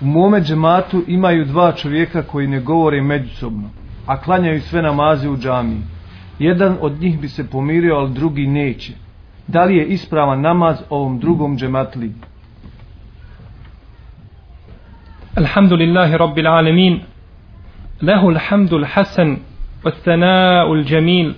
U 0.00 0.06
mome 0.06 0.40
džematu 0.40 1.02
imaju 1.06 1.44
dva 1.44 1.72
čovjeka 1.72 2.22
koji 2.22 2.46
ne 2.46 2.60
govore 2.60 3.02
međusobno, 3.02 3.70
a 4.06 4.20
klanjaju 4.20 4.60
sve 4.60 4.82
namaze 4.82 5.28
u 5.28 5.36
džamiji. 5.36 5.80
Jedan 6.38 6.76
od 6.80 7.00
njih 7.00 7.20
bi 7.20 7.28
se 7.28 7.50
pomirio, 7.50 7.94
ali 7.94 8.14
drugi 8.14 8.46
neće. 8.46 8.92
Da 9.46 9.64
li 9.64 9.76
je 9.76 9.86
ispravan 9.86 10.40
namaz 10.40 10.82
ovom 10.90 11.18
drugom 11.18 11.58
džematli? 11.58 12.12
Alhamdulillahi 15.36 16.16
Rabbil 16.16 16.46
Alamin 16.48 17.00
Lehu 18.02 18.28
alhamdu 18.28 18.78
l-hasan 18.78 19.36
والثناء 19.84 20.72
الجميل 20.72 21.34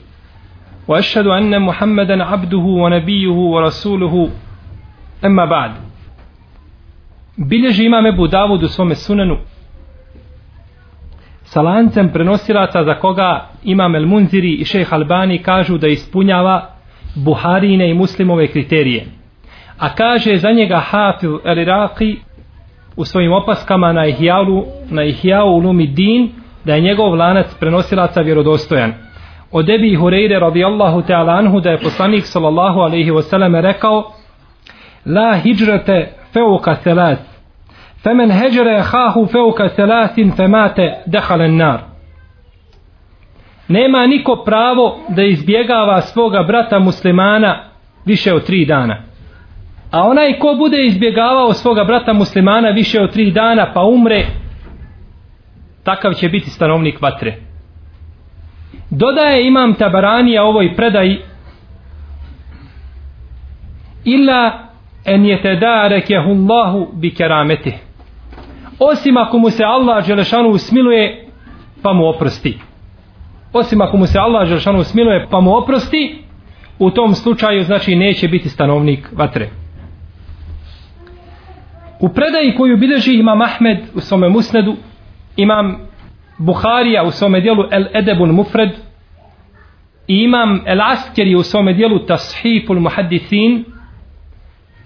وأشهد 0.89 1.27
أن 1.27 1.63
محمدا 1.63 2.25
عبده 2.25 2.59
ونبيه 2.59 3.29
ورسوله 3.29 4.31
أما 5.25 5.45
بعد 5.45 5.71
bilježi 7.49 7.85
imam 7.85 8.07
Ebu 8.07 8.27
Davud 8.27 8.63
u 8.63 8.69
svome 8.69 8.95
sunanu 8.95 9.37
sa 11.43 11.63
lancem 11.63 12.09
prenosilaca 12.13 12.85
za 12.85 12.95
koga 12.95 13.47
imam 13.65 13.95
El 13.95 14.07
Munziri 14.07 14.55
i 14.55 14.65
šejh 14.65 14.93
Albani 14.93 15.39
kažu 15.43 15.79
da 15.79 15.89
ispunjava 15.89 16.67
Buharine 17.15 17.91
i 17.91 17.95
muslimove 17.95 18.47
kriterije. 18.47 19.07
A 19.79 19.95
kaže 19.95 20.37
za 20.37 20.51
njega 20.51 20.79
Hafil 20.79 21.39
El 21.45 21.59
Iraqi 21.59 22.17
u 22.97 23.05
svojim 23.05 23.33
opaskama 23.33 23.93
na 23.93 24.07
Ihjalu, 24.07 24.65
na 24.91 25.05
Ihjalu 25.05 25.57
Ulumi 25.57 25.87
Din 25.87 26.31
da 26.65 26.75
je 26.75 26.81
njegov 26.81 27.15
lanac 27.15 27.55
prenosilaca 27.61 28.21
vjerodostojan. 28.21 28.93
Od 29.53 29.71
Ebi 29.71 29.97
Hureyre 29.97 30.41
radijallahu 30.41 31.03
ta'ala 31.03 31.33
anhu 31.33 31.61
da 31.61 31.71
je 31.71 31.79
poslanik 31.79 32.27
sallallahu 32.27 32.81
alaihi 32.81 33.11
wasallam 33.11 33.61
rekao 33.61 34.13
La 35.07 35.37
hijrate 35.43 36.13
feuka 36.33 36.75
selat 36.75 37.30
Femen 38.03 38.31
heđere 38.31 38.83
hahu 38.83 39.27
feuka 39.27 39.69
selasin 39.69 40.33
femate 40.37 41.03
dehalen 41.07 41.57
nar. 41.57 41.81
Nema 43.69 44.07
niko 44.07 44.43
pravo 44.45 44.99
da 45.09 45.23
izbjegava 45.23 46.01
svoga 46.01 46.43
brata 46.43 46.79
muslimana 46.79 47.65
više 48.05 48.35
od 48.35 48.47
tri 48.47 48.65
dana. 48.65 48.97
A 49.91 50.03
onaj 50.03 50.39
ko 50.39 50.55
bude 50.59 50.87
izbjegavao 50.87 51.53
svoga 51.53 51.85
brata 51.85 52.13
muslimana 52.13 52.69
više 52.69 53.01
od 53.01 53.13
tri 53.13 53.31
dana 53.31 53.73
pa 53.75 53.81
umre, 53.81 54.27
takav 55.85 56.13
će 56.15 56.29
biti 56.29 56.51
stanovnik 56.51 57.03
vatre. 57.03 57.37
Dodaje 58.91 59.47
imam 59.47 59.75
Tabaranija 59.75 60.45
ovoj 60.45 60.77
predaji 60.77 61.19
illa 64.05 64.53
en 65.05 65.25
je 65.25 65.43
te 65.43 65.59
Allahu 66.17 66.89
bi 66.93 67.15
kerametih 67.15 67.90
osim 68.81 69.17
ako 69.17 69.39
mu 69.39 69.51
se 69.51 69.65
Allah 69.65 70.07
Želešanu 70.07 70.49
usmiluje 70.49 71.27
pa 71.83 71.93
mu 71.93 72.09
oprosti. 72.09 72.59
Osim 73.53 73.81
ako 73.81 73.97
mu 73.97 74.07
se 74.07 74.19
Allah 74.19 74.49
Želešanu 74.49 74.79
usmiluje 74.79 75.27
pa 75.31 75.41
mu 75.41 75.57
oprosti 75.57 76.19
u 76.79 76.91
tom 76.91 77.15
slučaju 77.15 77.63
znači 77.63 77.97
neće 77.97 78.29
biti 78.29 78.49
stanovnik 78.49 79.09
vatre. 79.13 79.51
U 82.01 82.09
predaji 82.09 82.55
koju 82.57 82.77
bilježi 82.77 83.15
imam 83.15 83.41
Ahmed 83.41 83.79
u 83.95 84.01
svome 84.01 84.29
musnedu 84.29 84.77
imam 85.37 85.77
Buharija 86.39 87.03
u 87.03 87.11
svome 87.11 87.41
dijelu 87.41 87.65
El 87.71 87.85
Edebun 87.95 88.31
Mufred 88.31 88.71
i 90.07 90.17
imam 90.23 90.63
El 90.67 90.81
Askeri 90.81 91.35
u 91.35 91.43
svome 91.43 91.73
dijelu 91.73 91.99
Tashiful 91.99 92.81
Muhaddithin 92.81 93.65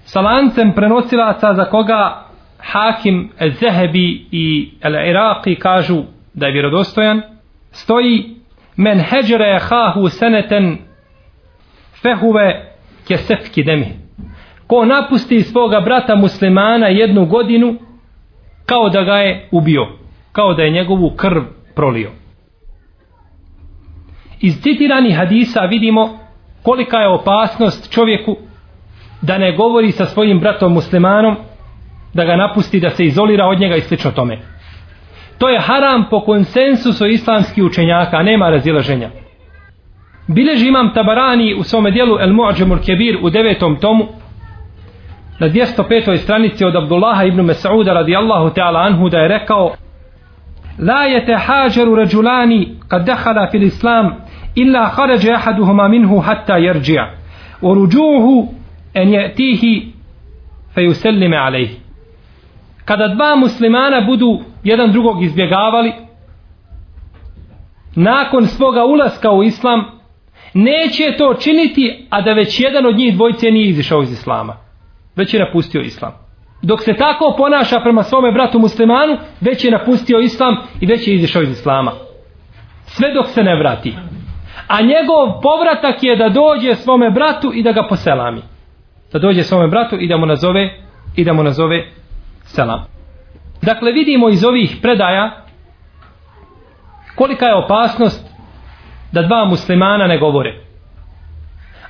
sa 0.04 0.20
lancem 0.20 0.72
prenosilaca 0.72 1.54
za 1.54 1.64
koga 1.64 2.24
Hakim 2.64 3.30
Zehebi 3.60 4.26
i 4.30 4.70
El 4.80 4.94
Iraqi 4.94 5.58
kažu 5.58 6.02
da 6.34 6.46
je 6.46 6.52
vjerodostojan, 6.52 7.22
stoji 7.70 8.34
men 8.76 9.00
heđere 9.00 9.58
hahu 9.58 10.08
seneten 10.08 10.78
fehuve 12.02 12.74
kesefki 13.08 13.64
demi. 13.64 13.86
Ko 14.66 14.84
napusti 14.84 15.42
svoga 15.42 15.80
brata 15.80 16.16
muslimana 16.16 16.86
jednu 16.86 17.26
godinu, 17.26 17.76
kao 18.66 18.88
da 18.88 19.02
ga 19.02 19.16
je 19.16 19.48
ubio, 19.52 19.86
kao 20.32 20.54
da 20.54 20.62
je 20.62 20.70
njegovu 20.70 21.10
krv 21.16 21.42
prolio. 21.74 22.10
Iz 24.40 24.62
citiranih 24.62 25.16
hadisa 25.16 25.60
vidimo 25.60 26.18
kolika 26.62 26.98
je 26.98 27.08
opasnost 27.08 27.92
čovjeku 27.92 28.36
da 29.22 29.38
ne 29.38 29.56
govori 29.56 29.92
sa 29.92 30.06
svojim 30.06 30.40
bratom 30.40 30.72
muslimanom 30.72 31.36
da 32.14 32.24
ga 32.24 32.36
napusti, 32.36 32.80
da 32.80 32.90
se 32.90 33.04
izolira 33.04 33.46
od 33.46 33.60
njega 33.60 33.76
i 33.76 33.80
slično 33.80 34.10
tome. 34.10 34.38
To 35.38 35.48
je 35.48 35.60
haram 35.60 36.04
po 36.10 36.20
konsensusu 36.20 37.06
islamskih 37.06 37.64
učenjaka, 37.64 38.22
nema 38.22 38.50
razilaženja. 38.50 39.10
Bileži 40.28 40.68
imam 40.68 40.94
Tabarani 40.94 41.54
u 41.54 41.62
svome 41.62 41.90
dijelu 41.90 42.18
El 42.20 42.30
Mu'ađemur 42.30 42.86
Kebir 42.86 43.18
u 43.22 43.30
devetom 43.30 43.76
tomu, 43.80 44.06
na 45.38 45.48
205. 45.48 46.16
stranici 46.16 46.64
od 46.64 46.76
Abdullaha 46.76 47.24
ibn 47.24 47.40
Mas'uda 47.40 47.92
radijallahu 47.92 48.54
ta'ala 48.54 48.86
anhu 48.86 49.08
da 49.08 49.18
je 49.18 49.28
rekao 49.28 49.74
La 50.78 51.04
je 51.04 51.38
hađeru 51.38 51.94
rađulani 51.94 52.68
kad 52.88 53.06
dehala 53.06 53.48
fil 53.50 53.62
islam 53.62 54.14
illa 54.54 54.86
harađe 54.86 55.32
ahaduhuma 55.32 55.88
minhu 55.88 56.18
hatta 56.18 56.56
jerđija. 56.56 57.10
U 57.60 57.74
ruđuhu 57.74 58.48
en 58.94 59.08
je 59.08 59.34
tihi 59.34 59.92
fe 60.74 60.80
alejhi 61.38 61.83
kada 62.84 63.08
dva 63.08 63.36
muslimana 63.36 64.00
budu 64.00 64.40
jedan 64.64 64.92
drugog 64.92 65.22
izbjegavali 65.22 65.92
nakon 67.96 68.46
svoga 68.46 68.84
ulaska 68.84 69.30
u 69.30 69.42
islam 69.42 69.84
neće 70.54 71.16
to 71.18 71.34
činiti 71.34 72.06
a 72.10 72.20
da 72.20 72.32
već 72.32 72.60
jedan 72.60 72.86
od 72.86 72.96
njih 72.96 73.14
dvojce 73.14 73.50
nije 73.50 73.68
izišao 73.68 74.02
iz 74.02 74.12
islama. 74.12 74.56
Već 75.16 75.34
je 75.34 75.40
napustio 75.40 75.80
islam. 75.80 76.12
Dok 76.62 76.82
se 76.82 76.94
tako 76.98 77.34
ponaša 77.38 77.80
prema 77.80 78.02
svome 78.02 78.32
bratu 78.32 78.58
muslimanu 78.58 79.16
već 79.40 79.64
je 79.64 79.70
napustio 79.70 80.18
islam 80.18 80.56
i 80.80 80.86
već 80.86 81.08
je 81.08 81.14
izišao 81.14 81.42
iz 81.42 81.50
islama. 81.50 81.92
Sve 82.86 83.12
dok 83.14 83.26
se 83.26 83.42
ne 83.42 83.58
vrati. 83.58 83.94
A 84.68 84.80
njegov 84.80 85.40
povratak 85.42 86.02
je 86.02 86.16
da 86.16 86.28
dođe 86.28 86.74
svome 86.74 87.10
bratu 87.10 87.52
i 87.54 87.62
da 87.62 87.72
ga 87.72 87.86
poselami. 87.88 88.42
Da 89.12 89.18
dođe 89.18 89.42
svome 89.42 89.68
bratu 89.68 89.96
i 90.00 90.08
da 90.08 90.16
mu 90.16 90.26
nazove 90.26 90.70
i 91.16 91.24
da 91.24 91.32
mu 91.32 91.42
nazove 91.42 91.84
selam. 92.44 92.84
Dakle, 93.62 93.92
vidimo 93.92 94.28
iz 94.28 94.44
ovih 94.44 94.76
predaja 94.82 95.44
kolika 97.14 97.46
je 97.46 97.54
opasnost 97.54 98.34
da 99.12 99.22
dva 99.22 99.44
muslimana 99.44 100.06
ne 100.06 100.18
govore. 100.18 100.54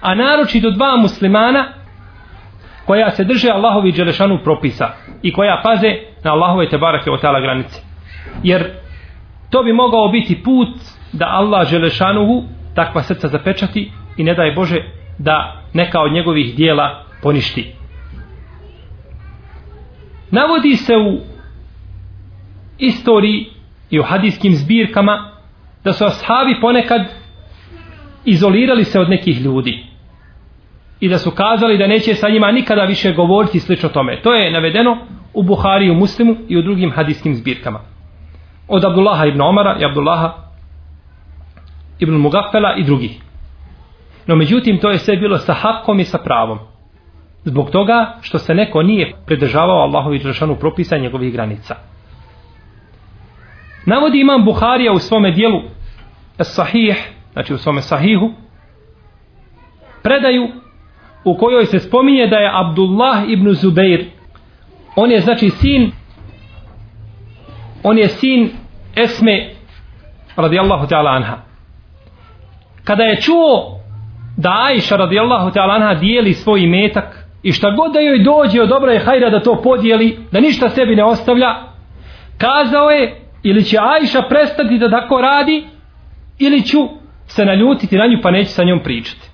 A 0.00 0.14
naročito 0.14 0.70
dva 0.70 0.96
muslimana 0.96 1.64
koja 2.86 3.10
se 3.10 3.24
drže 3.24 3.50
Allahovi 3.50 3.92
Đelešanu 3.92 4.38
propisa 4.44 4.88
i 5.22 5.32
koja 5.32 5.60
paze 5.62 5.96
na 6.24 6.32
Allahove 6.32 6.68
tebarake 6.68 7.10
o 7.10 7.16
tala 7.16 7.40
granice. 7.40 7.82
Jer 8.42 8.70
to 9.50 9.62
bi 9.62 9.72
mogao 9.72 10.08
biti 10.08 10.42
put 10.42 10.68
da 11.12 11.26
Allah 11.26 11.70
Đelešanuhu 11.70 12.42
takva 12.74 13.02
srca 13.02 13.28
zapečati 13.28 13.92
i 14.16 14.24
ne 14.24 14.34
daj 14.34 14.52
Bože 14.54 14.82
da 15.18 15.62
neka 15.72 16.00
od 16.00 16.12
njegovih 16.12 16.56
dijela 16.56 17.04
poništi 17.22 17.72
navodi 20.34 20.76
se 20.76 20.92
u 20.96 21.18
istoriji 22.78 23.46
i 23.90 24.00
u 24.00 24.02
hadijskim 24.02 24.54
zbirkama 24.54 25.30
da 25.84 25.92
su 25.92 26.04
ashabi 26.04 26.60
ponekad 26.60 27.00
izolirali 28.24 28.84
se 28.84 29.00
od 29.00 29.10
nekih 29.10 29.40
ljudi 29.40 29.84
i 31.00 31.08
da 31.08 31.18
su 31.18 31.30
kazali 31.30 31.78
da 31.78 31.86
neće 31.86 32.14
sa 32.14 32.28
njima 32.28 32.52
nikada 32.52 32.84
više 32.84 33.12
govoriti 33.12 33.60
slično 33.60 33.88
tome. 33.88 34.22
To 34.22 34.34
je 34.34 34.52
navedeno 34.52 34.98
u 35.34 35.42
Buhari, 35.42 35.90
u 35.90 35.94
Muslimu 35.94 36.36
i 36.48 36.56
u 36.56 36.62
drugim 36.62 36.92
hadijskim 36.92 37.34
zbirkama. 37.34 37.80
Od 38.68 38.84
Abdullaha 38.84 39.26
ibn 39.26 39.40
Omara 39.40 39.78
i 39.80 39.84
Abdullaha 39.84 40.32
ibn 41.98 42.12
Mugafela 42.12 42.74
i 42.76 42.84
drugih. 42.84 43.20
No 44.26 44.36
međutim, 44.36 44.78
to 44.78 44.90
je 44.90 44.98
sve 44.98 45.16
bilo 45.16 45.38
sa 45.38 45.54
hakom 45.54 46.00
i 46.00 46.04
sa 46.04 46.18
pravom. 46.18 46.58
Zbog 47.44 47.70
toga 47.70 48.16
što 48.20 48.38
se 48.38 48.54
neko 48.54 48.82
nije 48.82 49.12
pridržavao 49.26 49.82
Allahovi 49.82 50.18
Đelešanu 50.18 50.56
propisa 50.56 50.96
njegovih 50.96 51.32
granica. 51.32 51.76
Navodi 53.86 54.20
imam 54.20 54.44
Buharija 54.44 54.92
u 54.92 54.98
svome 54.98 55.30
dijelu 55.30 55.62
Sahih, 56.40 57.10
znači 57.32 57.54
u 57.54 57.58
svome 57.58 57.82
Sahihu, 57.82 58.32
predaju 60.02 60.48
u 61.24 61.36
kojoj 61.36 61.66
se 61.66 61.78
spominje 61.78 62.26
da 62.26 62.36
je 62.36 62.50
Abdullah 62.54 63.24
ibn 63.28 63.52
Zubeir, 63.52 64.04
on 64.96 65.10
je 65.10 65.20
znači 65.20 65.50
sin, 65.50 65.92
on 67.82 67.98
je 67.98 68.08
sin 68.08 68.50
Esme 68.96 69.50
radijallahu 70.36 70.86
ta'ala 70.86 71.16
anha. 71.16 71.36
Kada 72.84 73.02
je 73.02 73.20
čuo 73.20 73.80
da 74.36 74.50
Aisha 74.68 74.96
radijallahu 74.96 75.50
ta'ala 75.50 75.74
anha 75.74 75.94
dijeli 75.94 76.32
svoj 76.32 76.66
metak, 76.66 77.23
I 77.44 77.52
šta 77.52 77.70
god 77.70 77.92
da 77.92 78.00
joj 78.00 78.18
dođe 78.18 78.62
od 78.62 78.68
dobra 78.68 78.92
je 78.92 79.04
hajra 79.04 79.30
da 79.30 79.42
to 79.42 79.60
podijeli, 79.62 80.18
da 80.32 80.40
ništa 80.40 80.68
sebi 80.68 80.96
ne 80.96 81.04
ostavlja, 81.04 81.54
kazao 82.38 82.90
je 82.90 83.20
ili 83.42 83.64
će 83.64 83.78
Ajša 83.78 84.22
prestati 84.28 84.78
da 84.78 84.90
tako 84.90 85.20
radi 85.20 85.66
ili 86.38 86.62
ću 86.62 86.78
se 87.26 87.44
naljutiti 87.44 87.98
na 87.98 88.06
nju 88.06 88.18
pa 88.22 88.30
neću 88.30 88.50
sa 88.50 88.64
njom 88.64 88.80
pričati. 88.84 89.30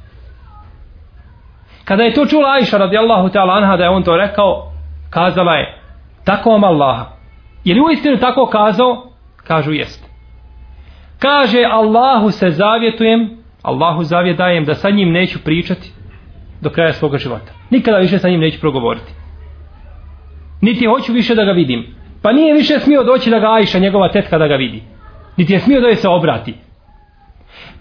Kada 1.85 2.03
je 2.03 2.15
to 2.15 2.27
čula 2.27 2.51
Ajša 2.51 2.79
radijallahu 2.79 3.29
ta'ala 3.29 3.57
anha 3.57 3.77
da 3.77 3.85
je 3.85 3.91
on 3.91 4.03
to 4.03 4.17
rekao 4.17 4.73
kazala 5.11 5.55
je 5.55 5.79
tako 6.25 6.51
vam 6.51 6.65
Allaha 6.65 7.07
je 7.65 7.75
li 7.75 7.81
uistinu 7.81 8.17
tako 8.17 8.47
kazao? 8.47 9.07
Kažu 9.47 9.73
jeste 9.73 10.09
kaže 11.19 11.63
Allahu 11.71 12.31
se 12.31 12.51
zavjetujem 12.51 13.31
Allahu 13.63 14.05
zavjet 14.05 14.37
dajem 14.37 14.65
da 14.65 14.75
sa 14.75 14.91
njim 14.91 15.13
neću 15.13 15.39
pričati 15.45 15.93
do 16.61 16.71
kraja 16.71 16.93
svoga 16.93 17.19
života. 17.19 17.53
Nikada 17.71 17.99
više 17.99 18.19
sa 18.19 18.29
njim 18.29 18.41
neću 18.41 18.61
progovoriti. 18.61 19.13
Niti 20.61 20.87
hoću 20.87 21.13
više 21.13 21.35
da 21.35 21.45
ga 21.45 21.53
vidim. 21.53 21.87
Pa 22.23 22.33
nije 22.33 22.55
više 22.55 22.79
smio 22.79 23.03
doći 23.03 23.31
da 23.31 23.39
ga 23.39 23.53
Ajša 23.53 23.79
njegova 23.79 24.09
tetka 24.13 24.39
da 24.39 24.47
ga 24.47 24.55
vidi. 24.55 24.83
Niti 25.37 25.53
je 25.53 25.61
smio 25.61 25.81
da 25.81 25.87
je 25.87 25.97
se 25.97 26.09
obrati. 26.09 26.55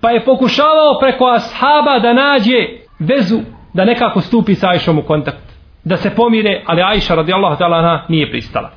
Pa 0.02 0.10
je 0.12 0.26
pokušavao 0.26 1.00
preko 1.00 1.26
ashaba 1.26 2.00
da 2.00 2.14
nađe 2.14 2.68
vezu 3.00 3.40
da 3.74 3.86
nekako 3.86 4.22
stupi 4.22 4.56
sa 4.56 4.70
Ajšom 4.70 5.00
u 5.00 5.04
kontakt. 5.04 5.44
Da 5.84 5.98
se 5.98 6.16
pomire 6.16 6.64
ali 6.66 6.82
Ajša 6.82 7.16
radijallahu 7.16 7.64
ta'ala 7.64 8.00
nije 8.10 8.32
pristala. 8.32 8.72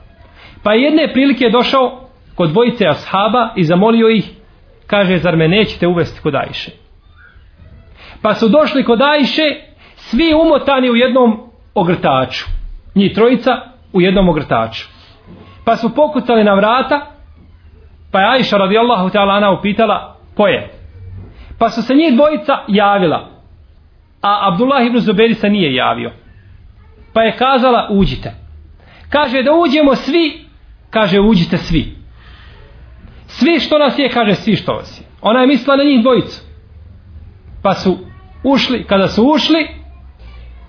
Pa 0.62 0.72
je 0.72 0.82
jedne 0.82 1.12
prilike 1.12 1.50
došao 1.50 2.00
kod 2.34 2.50
dvojice 2.50 2.87
ashaba 2.87 3.48
i 3.56 3.64
zamolio 3.64 4.08
ih 4.08 4.31
kaže 4.87 5.19
zar 5.19 5.37
me 5.37 5.48
nećete 5.48 5.87
uvesti 5.87 6.20
kod 6.20 6.34
Ajše? 6.34 6.70
Pa 8.22 8.34
su 8.34 8.48
došli 8.48 8.84
kod 8.84 9.02
Ajše 9.02 9.71
svi 10.10 10.34
umotani 10.34 10.90
u 10.90 10.96
jednom 10.96 11.40
ogrtaču. 11.75 12.46
Njih 12.94 13.14
trojica 13.14 13.50
u 13.93 14.00
jednom 14.00 14.28
ogrtaču. 14.28 14.88
Pa 15.64 15.76
su 15.76 15.94
pokucali 15.94 16.44
na 16.44 16.54
vrata 16.54 17.06
pa 18.12 18.20
je 18.20 18.28
Aisha 18.28 18.56
radijallahu 18.56 19.08
ta'ala 19.08 19.37
ana 19.37 19.50
upitala 19.50 20.16
ko 20.37 20.46
je? 20.46 20.70
Pa 21.58 21.70
su 21.70 21.82
se 21.82 21.94
njih 21.94 22.14
dvojica 22.14 22.52
javila 22.69 23.32
a 24.22 24.49
Abdullah 24.49 24.87
ibn 24.87 24.99
Zuberi 24.99 25.34
se 25.34 25.49
nije 25.49 25.75
javio. 25.75 26.10
Pa 27.12 27.22
je 27.22 27.37
kazala 27.37 27.88
uđite. 27.90 28.34
Kaže 29.08 29.43
da 29.43 29.52
uđemo 29.52 29.94
svi 29.94 30.44
kaže 30.90 31.20
uđite 31.20 31.56
svi. 31.56 31.96
Svi 33.26 33.60
što 33.60 33.78
nas 33.78 33.98
je 33.98 34.10
kaže 34.10 34.34
svi 34.34 34.56
što 34.56 34.72
vas 34.72 35.00
je. 35.00 35.06
Ona 35.20 35.40
je 35.40 35.46
mislila 35.46 35.76
na 35.76 35.84
njih 35.84 36.02
dvojicu. 36.02 36.40
Pa 37.62 37.75
su 37.75 37.98
ušli 38.44 38.84
kada 38.84 39.08
su 39.08 39.25
ušli 39.34 39.69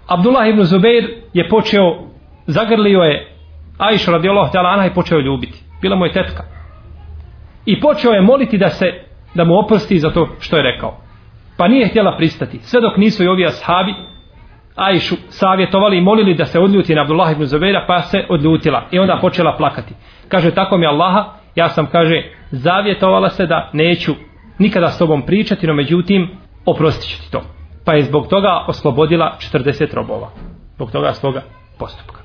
Abdullah 0.08 0.50
ibn 0.50 0.64
Zubair 0.64 1.10
je 1.34 1.50
počeo 1.50 2.00
zagrlio 2.48 3.00
je 3.00 3.28
Aisha 3.78 4.12
radijallahu 4.12 4.52
ta'ala 4.54 4.74
anha 4.74 4.86
i 4.86 4.94
počeo 4.94 5.20
ljubiti. 5.20 5.64
Bila 5.82 5.96
mu 5.96 6.06
je 6.06 6.14
tetka. 6.14 6.44
I 7.66 7.80
počeo 7.80 8.12
je 8.12 8.22
moliti 8.22 8.58
da 8.58 8.70
se 8.70 8.86
da 9.34 9.44
mu 9.44 9.60
oprosti 9.60 10.00
za 10.00 10.10
to 10.10 10.30
što 10.40 10.58
je 10.58 10.64
rekao. 10.64 10.98
Pa 11.58 11.68
nije 11.68 11.88
htjela 11.88 12.18
pristati. 12.18 12.60
Sve 12.60 12.82
dok 12.82 12.98
nisu 12.98 13.24
i 13.24 13.28
ovi 13.28 13.46
ashabi 13.46 13.94
Ajšu 14.76 15.16
savjetovali 15.30 15.98
i 15.98 16.02
molili 16.02 16.34
da 16.34 16.46
se 16.46 16.60
odljuti 16.60 16.96
na 16.96 17.02
Abdullah 17.02 17.32
ibn 17.32 17.46
Zubaira 17.46 17.86
pa 17.88 18.02
se 18.02 18.26
odljutila. 18.30 18.88
I 18.92 19.00
onda 19.00 19.18
počela 19.22 19.58
plakati. 19.58 19.94
Kaže 20.28 20.52
tako 20.52 20.78
mi 20.78 20.86
Allaha. 20.86 21.26
Ja 21.56 21.70
sam 21.70 21.86
kaže 21.86 22.24
zavjetovala 22.52 23.30
se 23.30 23.46
da 23.46 23.70
neću 23.74 24.14
nikada 24.60 24.90
s 24.90 24.98
tobom 24.98 25.22
pričati 25.26 25.68
no 25.68 25.74
međutim 25.74 26.30
oprostit 26.66 27.12
ću 27.12 27.24
ti 27.24 27.32
to 27.32 27.42
pa 27.86 27.94
je 27.94 28.04
zbog 28.04 28.28
toga 28.28 28.66
oslobodila 28.68 29.38
40 29.54 29.94
robova 29.94 30.30
zbog 30.76 30.92
toga 30.92 31.14
svoga 31.14 31.42
postupka 31.80 32.22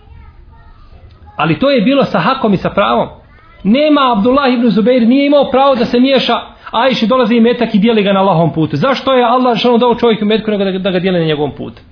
ali 1.37 1.59
to 1.59 1.71
je 1.71 1.83
bilo 1.83 2.05
sa 2.05 2.19
hakom 2.19 2.55
i 2.55 2.57
sa 2.57 2.71
pravom 2.71 3.09
nema 3.65 4.13
Abdullah 4.17 4.53
ibn 4.53 4.71
Zubair 4.71 5.09
nije 5.09 5.27
imao 5.27 5.51
pravo 5.51 5.75
da 5.75 5.85
se 5.85 6.01
miješa 6.01 6.35
Ajši 6.71 7.07
dolazi 7.07 7.35
i 7.35 7.41
metak 7.41 7.75
i 7.75 7.79
dijeli 7.79 8.03
ga 8.03 8.13
na 8.13 8.21
Allahom 8.21 8.53
putu. 8.53 8.77
Zašto 8.77 9.13
je 9.13 9.25
Allah 9.25 9.59
što 9.59 9.79
dao 9.79 9.95
čovjeku 9.95 10.25
metku 10.25 10.51
nego 10.51 10.65
da, 10.65 10.79
da 10.79 10.91
ga 10.91 10.99
dijeli 10.99 11.19
na 11.19 11.27
njegovom 11.27 11.53
putu? 11.57 11.83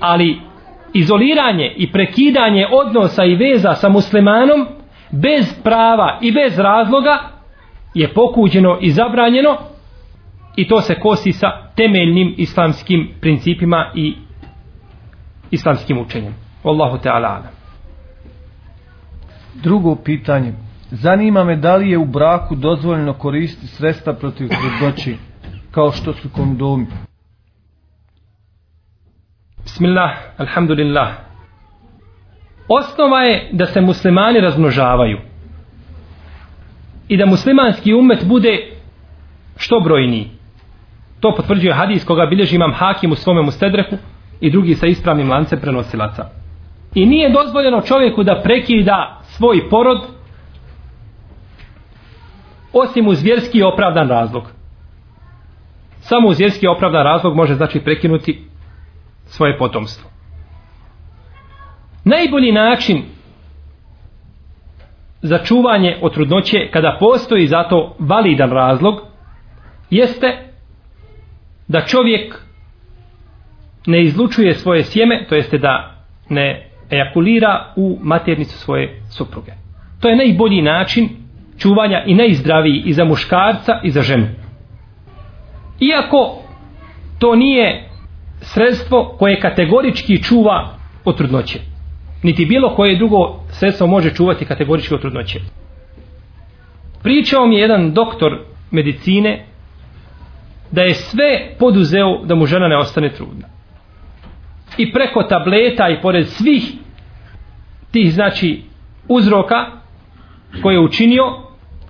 Ali 0.00 0.40
izoliranje 0.94 1.74
i 1.76 1.92
prekidanje 1.92 2.66
odnosa 2.72 3.24
i 3.24 3.34
veza 3.34 3.74
sa 3.74 3.88
muslimanom 3.88 4.66
bez 5.10 5.62
prava 5.62 6.18
i 6.22 6.32
bez 6.32 6.58
razloga 6.58 7.18
je 7.94 8.08
pokuđeno 8.14 8.78
i 8.80 8.90
zabranjeno 8.90 9.56
i 10.56 10.68
to 10.68 10.80
se 10.80 10.94
kosi 11.00 11.32
sa 11.32 11.67
temeljnim 11.78 12.34
islamskim 12.36 13.08
principima 13.20 13.92
i 13.94 14.14
islamskim 15.50 15.98
učenjem. 15.98 16.34
Wallahu 16.64 16.98
ta'ala 17.04 17.42
Drugo 19.62 19.96
pitanje. 19.96 20.52
Zanima 20.90 21.44
me 21.44 21.56
da 21.56 21.76
li 21.76 21.90
je 21.90 21.98
u 21.98 22.04
braku 22.04 22.54
dozvoljeno 22.54 23.12
koristiti 23.12 23.66
sredstva 23.66 24.12
protiv 24.12 24.48
trudnoći 24.48 25.16
kao 25.70 25.92
što 25.92 26.12
su 26.12 26.28
kondomi. 26.28 26.86
Bismillah, 29.62 30.10
alhamdulillah. 30.36 31.08
Osnova 32.68 33.22
je 33.22 33.50
da 33.52 33.66
se 33.66 33.80
muslimani 33.80 34.40
razmnožavaju. 34.40 35.18
I 37.08 37.16
da 37.16 37.26
muslimanski 37.26 37.94
umet 37.94 38.24
bude 38.26 38.58
što 39.56 39.80
brojniji. 39.80 40.37
To 41.20 41.34
potvrđuje 41.36 41.74
hadis 41.74 42.04
koga 42.04 42.26
bilježi 42.26 42.56
imam 42.56 42.72
hakim 42.72 43.12
u 43.12 43.14
svome 43.14 43.42
mustedreku 43.42 43.96
i 44.40 44.50
drugi 44.50 44.74
sa 44.74 44.86
ispravnim 44.86 45.30
lancem 45.30 45.60
prenosilaca. 45.60 46.24
I 46.94 47.06
nije 47.06 47.32
dozvoljeno 47.32 47.80
čovjeku 47.80 48.22
da 48.22 48.40
prekida 48.44 49.20
svoj 49.22 49.68
porod 49.70 49.98
osim 52.72 53.08
uz 53.08 53.22
vjerski 53.22 53.62
opravdan 53.62 54.08
razlog. 54.08 54.44
Samo 56.00 56.28
uz 56.28 56.38
vjerski 56.38 56.66
opravdan 56.66 57.04
razlog 57.04 57.36
može 57.36 57.54
znači 57.54 57.80
prekinuti 57.80 58.44
svoje 59.26 59.58
potomstvo. 59.58 60.10
Najbolji 62.04 62.52
način 62.52 63.02
za 65.22 65.38
čuvanje 65.38 65.98
od 66.02 66.14
trudnoće 66.14 66.70
kada 66.72 66.96
postoji 67.00 67.46
zato 67.46 67.96
validan 67.98 68.50
razlog 68.50 69.00
jeste 69.90 70.47
da 71.68 71.80
čovjek 71.80 72.34
ne 73.86 74.02
izlučuje 74.02 74.54
svoje 74.54 74.84
sjeme, 74.84 75.26
to 75.28 75.34
jeste 75.34 75.58
da 75.58 75.94
ne 76.28 76.68
ejakulira 76.90 77.72
u 77.76 77.98
maternicu 78.02 78.58
svoje 78.58 79.02
supruge. 79.10 79.52
To 80.00 80.08
je 80.08 80.16
najbolji 80.16 80.62
način 80.62 81.08
čuvanja 81.58 82.04
i 82.06 82.14
najzdraviji 82.14 82.82
i 82.84 82.92
za 82.92 83.04
muškarca 83.04 83.80
i 83.84 83.90
za 83.90 84.02
ženu. 84.02 84.26
Iako 85.80 86.42
to 87.18 87.36
nije 87.36 87.88
sredstvo 88.40 89.16
koje 89.18 89.40
kategorički 89.40 90.22
čuva 90.22 90.74
od 91.04 91.16
trudnoće. 91.16 91.58
Niti 92.22 92.46
bilo 92.46 92.74
koje 92.74 92.96
drugo 92.96 93.40
sredstvo 93.50 93.86
može 93.86 94.14
čuvati 94.14 94.44
kategorički 94.44 94.94
od 94.94 95.00
trudnoće. 95.00 95.40
Pričao 97.02 97.46
mi 97.46 97.54
je 97.54 97.60
jedan 97.60 97.92
doktor 97.92 98.38
medicine 98.70 99.46
da 100.70 100.82
je 100.82 100.94
sve 100.94 101.56
poduzeo 101.58 102.24
da 102.24 102.34
mu 102.34 102.46
žena 102.46 102.68
ne 102.68 102.78
ostane 102.78 103.12
trudna. 103.12 103.48
I 104.78 104.92
preko 104.92 105.22
tableta 105.22 105.88
i 105.88 106.00
pored 106.02 106.28
svih 106.28 106.72
tih 107.90 108.14
znači 108.14 108.62
uzroka 109.08 109.66
koje 110.62 110.74
je 110.74 110.80
učinio 110.80 111.24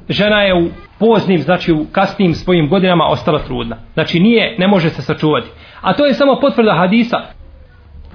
žena 0.08 0.42
je 0.42 0.54
u 0.54 0.68
poznim, 0.99 1.40
znači 1.40 1.73
u 1.73 1.87
kasnim 1.92 2.35
svojim 2.35 2.68
godinama 2.68 3.04
ostala 3.04 3.38
trudna. 3.38 3.76
Znači 3.94 4.20
nije, 4.20 4.56
ne 4.58 4.68
može 4.68 4.90
se 4.90 5.02
sačuvati. 5.02 5.49
A 5.80 5.92
to 5.92 6.06
je 6.06 6.14
samo 6.14 6.40
potvrda 6.40 6.75
hadisa 6.75 7.16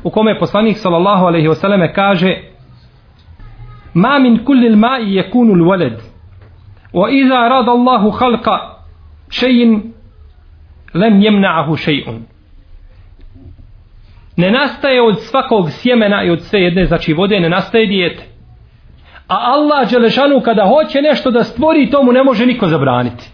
u 0.03 0.10
kome 0.10 0.32
je 0.32 0.39
poslanik 0.39 0.77
sallallahu 0.77 1.25
alaihi 1.25 1.48
wasallam 1.48 1.93
kaže 1.96 2.38
Ma 3.93 4.20
min 4.20 4.46
kulli 4.46 4.70
al-ma'i 4.70 5.22
yakunu 5.22 5.53
al-walad, 5.53 5.98
wa 6.93 7.12
idha 7.12 7.48
rada 7.50 7.72
Allahu 7.72 8.12
khalqa 8.12 8.58
shay'in 9.29 9.93
lem 10.93 11.21
jemna'ahu 11.21 11.71
shay'un 11.71 12.19
Ne 14.38 14.51
nastaje 14.51 15.01
od 15.01 15.21
svakog 15.21 15.71
sjemena 15.71 16.23
i 16.23 16.29
od 16.29 16.41
sve 16.41 16.59
jedne 16.59 16.85
znači 16.85 17.13
vode 17.13 17.39
ne 17.39 17.50
nastaje 17.50 17.88
dijete. 17.88 18.23
A 19.27 19.35
Allah 19.35 19.91
Đelešanu 19.91 20.41
kada 20.41 20.65
hoće 20.65 21.01
nešto 21.01 21.31
da 21.31 21.43
stvori 21.43 21.89
tomu 21.89 22.12
ne 22.12 22.23
može 22.23 22.45
niko 22.45 22.67
zabraniti. 22.67 23.29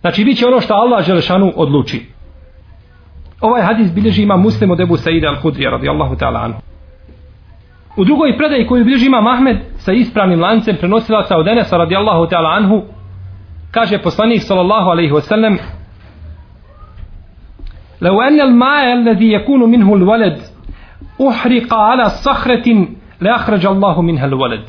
Znači 0.00 0.24
bit 0.24 0.38
će 0.38 0.46
ono 0.46 0.60
što 0.60 0.74
Allah 0.74 1.06
Đelešanu 1.06 1.52
odluči. 1.56 2.02
Ovaj 3.40 3.62
hadis 3.62 3.94
bilježi 3.94 4.22
ima 4.22 4.36
muslim 4.36 4.70
od 4.70 4.80
Ebu 4.80 4.96
Saida 4.96 5.28
al-Hudrija 5.28 5.70
radijallahu 5.70 6.14
ta'ala 6.14 6.44
anhu. 6.44 6.60
U 7.96 8.04
drugoj 8.04 8.36
predaji 8.36 8.66
koju 8.66 8.84
bilježi 8.84 9.06
ima 9.06 9.20
Mahmed 9.20 9.56
sa 9.76 9.92
ispravnim 9.92 10.40
lancem 10.40 10.76
prenosilaca 10.76 11.36
od 11.36 11.48
Enesa 11.48 11.76
radijallahu 11.76 12.26
ta'ala 12.26 12.56
anhu 12.56 12.82
kaže 13.71 13.97
poslanik 13.97 14.41
sallallahu 14.41 14.89
alaihi 14.89 15.11
wasallam 15.11 15.57
لو 18.01 18.21
أن 18.21 18.41
الماء 18.41 18.93
الذي 18.93 19.33
يكون 19.33 19.69
منه 19.69 19.95
الولد 19.95 20.37
أحرق 21.21 21.73
على 21.73 22.09
صخرة 22.09 22.87
le 23.19 23.29
ahrađa 23.29 23.69
Allahu 23.69 24.01
min 24.01 24.17
hal 24.17 24.31
walad. 24.31 24.61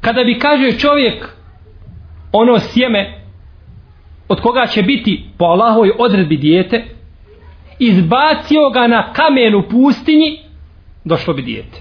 Kada 0.00 0.24
bi 0.24 0.38
kaže 0.38 0.78
čovjek 0.78 1.36
ono 2.32 2.58
sjeme 2.58 3.20
od 4.28 4.40
koga 4.40 4.66
će 4.66 4.82
biti 4.82 5.24
po 5.38 5.44
Allahovoj 5.44 5.92
odredbi 5.98 6.36
dijete, 6.36 6.84
izbacio 7.78 8.70
ga 8.74 8.86
na 8.86 9.12
kamen 9.12 9.54
u 9.54 9.62
pustinji, 9.70 10.38
došlo 11.04 11.34
bi 11.34 11.42
dijete. 11.42 11.80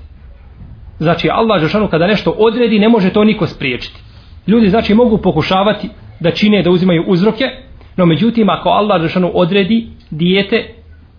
Znači 0.99 1.29
Allah 1.31 1.61
Žešanu 1.61 1.87
kada 1.87 2.07
nešto 2.07 2.31
odredi 2.37 2.79
ne 2.79 2.89
može 2.89 3.09
to 3.09 3.23
niko 3.23 3.47
spriječiti. 3.47 3.99
Ljudi 4.47 4.69
znači 4.69 4.93
mogu 4.93 5.17
pokušavati 5.17 5.89
da 6.20 6.30
čine 6.30 6.62
da 6.62 6.70
uzimaju 6.70 7.04
uzroke, 7.06 7.44
no 7.96 8.06
međutim 8.06 8.50
ako 8.50 8.68
Allah 8.68 9.02
Žešanu 9.02 9.30
odredi 9.34 9.88
dijete 10.10 10.74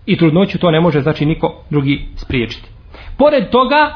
i 0.06 0.16
trudnoću 0.16 0.58
to 0.58 0.70
ne 0.70 0.80
može 0.80 1.00
znači 1.00 1.26
niko 1.26 1.62
drugi 1.70 2.06
spriječiti. 2.16 2.68
Pored 3.18 3.50
toga 3.50 3.94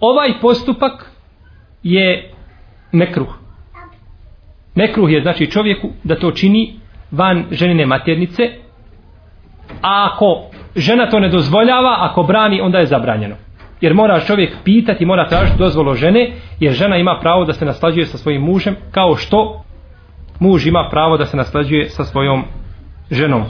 ovaj 0.00 0.32
postupak 0.40 1.10
je 1.82 2.30
mekruh. 2.92 3.38
Mekruh 4.74 5.12
je 5.12 5.22
znači 5.22 5.50
čovjeku 5.50 5.88
da 6.04 6.18
to 6.18 6.30
čini 6.30 6.74
van 7.10 7.44
ženine 7.50 7.86
maternice, 7.86 8.42
a 9.82 10.08
ako 10.12 10.42
žena 10.76 11.10
to 11.10 11.20
ne 11.20 11.28
dozvoljava, 11.28 11.96
ako 12.00 12.22
brani, 12.22 12.60
onda 12.60 12.78
je 12.78 12.86
zabranjeno. 12.86 13.36
Jer 13.80 13.94
mora 13.94 14.20
čovjek 14.20 14.56
pitati, 14.64 15.06
mora 15.06 15.28
tražiti 15.28 15.58
dozvolo 15.58 15.94
žene, 15.94 16.30
jer 16.60 16.72
žena 16.72 16.96
ima 16.96 17.18
pravo 17.20 17.44
da 17.44 17.52
se 17.52 17.64
naslađuje 17.64 18.06
sa 18.06 18.18
svojim 18.18 18.42
mužem, 18.42 18.76
kao 18.90 19.16
što 19.16 19.62
muž 20.42 20.66
ima 20.66 20.88
pravo 20.90 21.16
da 21.16 21.26
se 21.26 21.36
naslađuje 21.36 21.88
sa 21.88 22.04
svojom 22.04 22.44
ženom. 23.10 23.42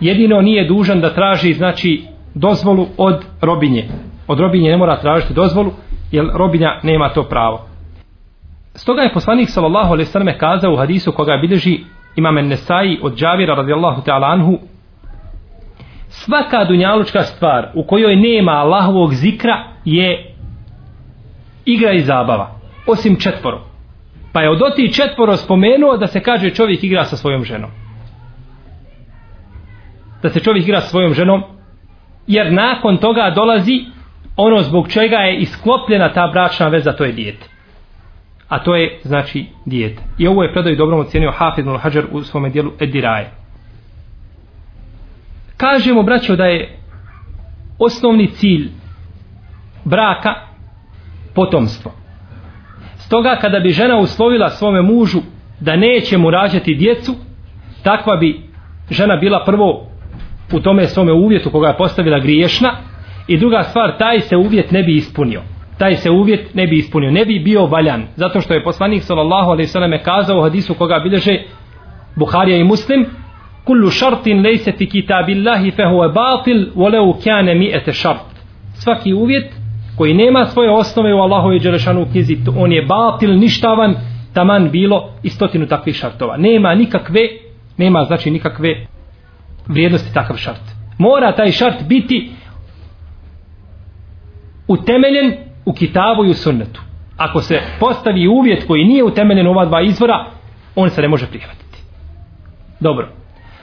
Jedino 0.00 0.40
nije 0.40 0.68
dužan 0.68 1.00
da 1.00 1.14
traži, 1.14 1.52
znači, 1.52 2.04
dozvolu 2.34 2.86
od 2.96 3.24
robinje. 3.40 3.88
Od 4.26 4.40
robinje 4.40 4.70
ne 4.70 4.76
mora 4.76 5.00
tražiti 5.00 5.34
dozvolu, 5.34 5.72
jer 6.12 6.24
robinja 6.34 6.80
nema 6.82 7.08
to 7.08 7.22
pravo. 7.22 7.66
Stoga 8.74 9.02
je 9.02 9.12
poslanik 9.12 9.48
sallallahu 9.50 9.92
alejhi 9.92 10.08
ve 10.08 10.12
selleme 10.12 10.38
kazao 10.38 10.72
u 10.72 10.76
hadisu 10.76 11.12
koga 11.12 11.36
bilježi 11.36 11.78
Imam 12.16 12.36
An-Nasa'i 12.36 12.98
od 13.02 13.16
Džavira 13.16 13.54
radijallahu 13.54 14.02
ta'ala 14.02 14.32
anhu 14.32 14.58
svaka 16.08 16.64
dunjalučka 16.64 17.22
stvar 17.22 17.68
u 17.74 17.82
kojoj 17.82 18.16
nema 18.16 18.52
Allahovog 18.52 19.14
zikra 19.14 19.64
je 19.84 20.34
igra 21.64 21.92
i 21.92 22.00
zabava 22.00 22.50
osim 22.86 23.16
četvoro 23.16 23.69
pa 24.32 24.42
je 24.42 24.50
od 24.50 24.62
oti 24.62 24.92
četvoro 24.92 25.36
spomenuo 25.36 25.96
da 25.96 26.06
se 26.06 26.20
kaže 26.20 26.50
čovjek 26.50 26.84
igra 26.84 27.04
sa 27.04 27.16
svojom 27.16 27.44
ženom 27.44 27.70
da 30.22 30.28
se 30.28 30.40
čovjek 30.40 30.64
igra 30.64 30.80
sa 30.80 30.88
svojom 30.88 31.14
ženom 31.14 31.42
jer 32.26 32.52
nakon 32.52 32.96
toga 32.96 33.32
dolazi 33.34 33.84
ono 34.36 34.62
zbog 34.62 34.88
čega 34.88 35.16
je 35.16 35.38
isklopljena 35.38 36.12
ta 36.12 36.30
bračna 36.32 36.68
veza 36.68 36.92
to 36.92 37.04
je 37.04 37.12
dijete 37.12 37.50
a 38.50 38.58
to 38.58 38.74
je 38.74 39.00
znači 39.04 39.46
dijete. 39.66 40.02
I 40.18 40.26
ovo 40.26 40.42
je 40.42 40.52
predaj 40.52 40.76
dobrom 40.76 41.00
ocenio 41.00 41.32
Hafid 41.36 41.66
ibn 41.66 41.78
Hajar 41.78 42.04
u 42.12 42.22
svom 42.22 42.50
dijelu 42.50 42.72
Ediraje. 42.80 43.30
Kažemo 45.56 46.02
braćo 46.02 46.36
da 46.36 46.44
je 46.44 46.78
osnovni 47.78 48.26
cilj 48.26 48.68
braka 49.84 50.34
potomstvo. 51.34 51.92
Stoga 53.10 53.36
kada 53.40 53.60
bi 53.60 53.70
žena 53.70 53.98
uslovila 53.98 54.50
svome 54.50 54.82
mužu 54.82 55.18
da 55.60 55.76
neće 55.76 56.18
mu 56.18 56.30
rađati 56.30 56.74
djecu, 56.74 57.12
takva 57.82 58.16
bi 58.16 58.40
žena 58.90 59.16
bila 59.16 59.44
prvo 59.46 59.86
u 60.52 60.60
tome 60.60 60.86
svome 60.86 61.12
uvjetu 61.12 61.50
koga 61.50 61.68
je 61.68 61.76
postavila 61.76 62.18
griješna 62.18 62.70
i 63.28 63.38
druga 63.38 63.62
stvar, 63.62 63.98
taj 63.98 64.20
se 64.20 64.36
uvjet 64.36 64.70
ne 64.70 64.82
bi 64.82 64.96
ispunio 64.96 65.42
taj 65.80 65.96
se 65.96 66.10
uvjet 66.10 66.54
ne 66.54 66.66
bi 66.66 66.78
ispunio, 66.78 67.10
ne 67.10 67.24
bi 67.24 67.38
bio 67.38 67.66
valjan, 67.66 68.06
zato 68.16 68.40
što 68.40 68.54
je 68.54 68.64
poslanik 68.64 69.02
sallallahu 69.02 69.50
alejhi 69.50 69.68
ve 69.68 69.72
selleme 69.72 70.02
kazao 70.02 70.38
u 70.38 70.42
hadisu 70.42 70.74
koga 70.74 70.98
bilježe 70.98 71.42
Buharija 72.16 72.58
i 72.58 72.64
Muslim, 72.64 73.06
kullu 73.64 73.90
šartin 73.90 74.42
lejse 74.42 74.72
fi 74.72 74.86
kitabillahi 74.86 75.70
fehuve 75.70 76.08
batil, 76.08 76.66
voleu 76.74 77.14
kjane 77.22 77.54
mi 77.54 77.70
ete 77.74 77.92
šart. 77.92 78.30
Svaki 78.74 79.14
uvjet 79.14 79.52
koji 79.96 80.14
nema 80.14 80.46
svoje 80.46 80.70
osnove 80.70 81.14
u 81.14 81.18
Allahove 81.18 81.58
Đelešanu 81.58 82.06
knjizi, 82.12 82.38
on 82.56 82.72
je 82.72 82.86
batil, 82.86 83.38
ništavan, 83.38 83.94
taman 84.32 84.70
bilo 84.70 85.12
i 85.22 85.28
stotinu 85.28 85.66
takvih 85.66 85.96
šartova. 85.96 86.36
Nema 86.36 86.74
nikakve, 86.74 87.20
nema 87.76 88.04
znači 88.04 88.30
nikakve 88.30 88.86
vrijednosti 89.66 90.14
takav 90.14 90.36
šart. 90.36 90.62
Mora 90.98 91.32
taj 91.36 91.50
šart 91.50 91.82
biti 91.88 92.30
utemeljen 94.68 95.34
u 95.64 95.72
kitabu 95.72 96.24
i 96.24 96.30
u 96.30 96.34
sunnetu. 96.34 96.80
Ako 97.16 97.40
se 97.40 97.60
postavi 97.80 98.28
uvjet 98.28 98.66
koji 98.66 98.84
nije 98.84 99.04
utemeljen 99.04 99.46
u 99.46 99.50
ova 99.50 99.66
dva 99.66 99.82
izvora, 99.82 100.26
on 100.76 100.90
se 100.90 101.02
ne 101.02 101.08
može 101.08 101.26
prihvatiti. 101.26 101.78
Dobro. 102.80 103.08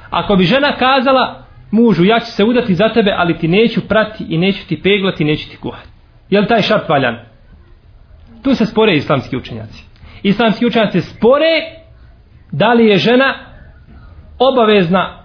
Ako 0.10 0.36
bi 0.36 0.43
žena 0.43 0.75
kazala 0.77 1.43
mužu, 1.72 2.05
ja 2.05 2.19
ću 2.19 2.31
se 2.31 2.43
udati 2.43 2.75
za 2.75 2.89
tebe, 2.89 3.13
ali 3.17 3.38
ti 3.38 3.48
neću 3.48 3.81
prati 3.88 4.25
i 4.29 4.38
neću 4.38 4.67
ti 4.67 4.81
peglati, 4.81 5.24
neću 5.24 5.50
ti 5.50 5.57
kuhati. 5.57 5.97
Je 6.29 6.41
li 6.41 6.48
taj 6.48 6.62
šart 6.62 6.89
valjan? 6.89 7.15
Tu 8.43 8.55
se 8.55 8.65
spore 8.65 8.96
islamski 8.96 9.38
učenjaci. 9.38 9.84
Islamski 10.24 10.65
učenjaci 10.65 11.01
spore 11.01 11.77
da 12.51 12.74
li 12.74 12.86
je 12.86 12.98
žena 12.98 13.34
obavezna 14.39 15.24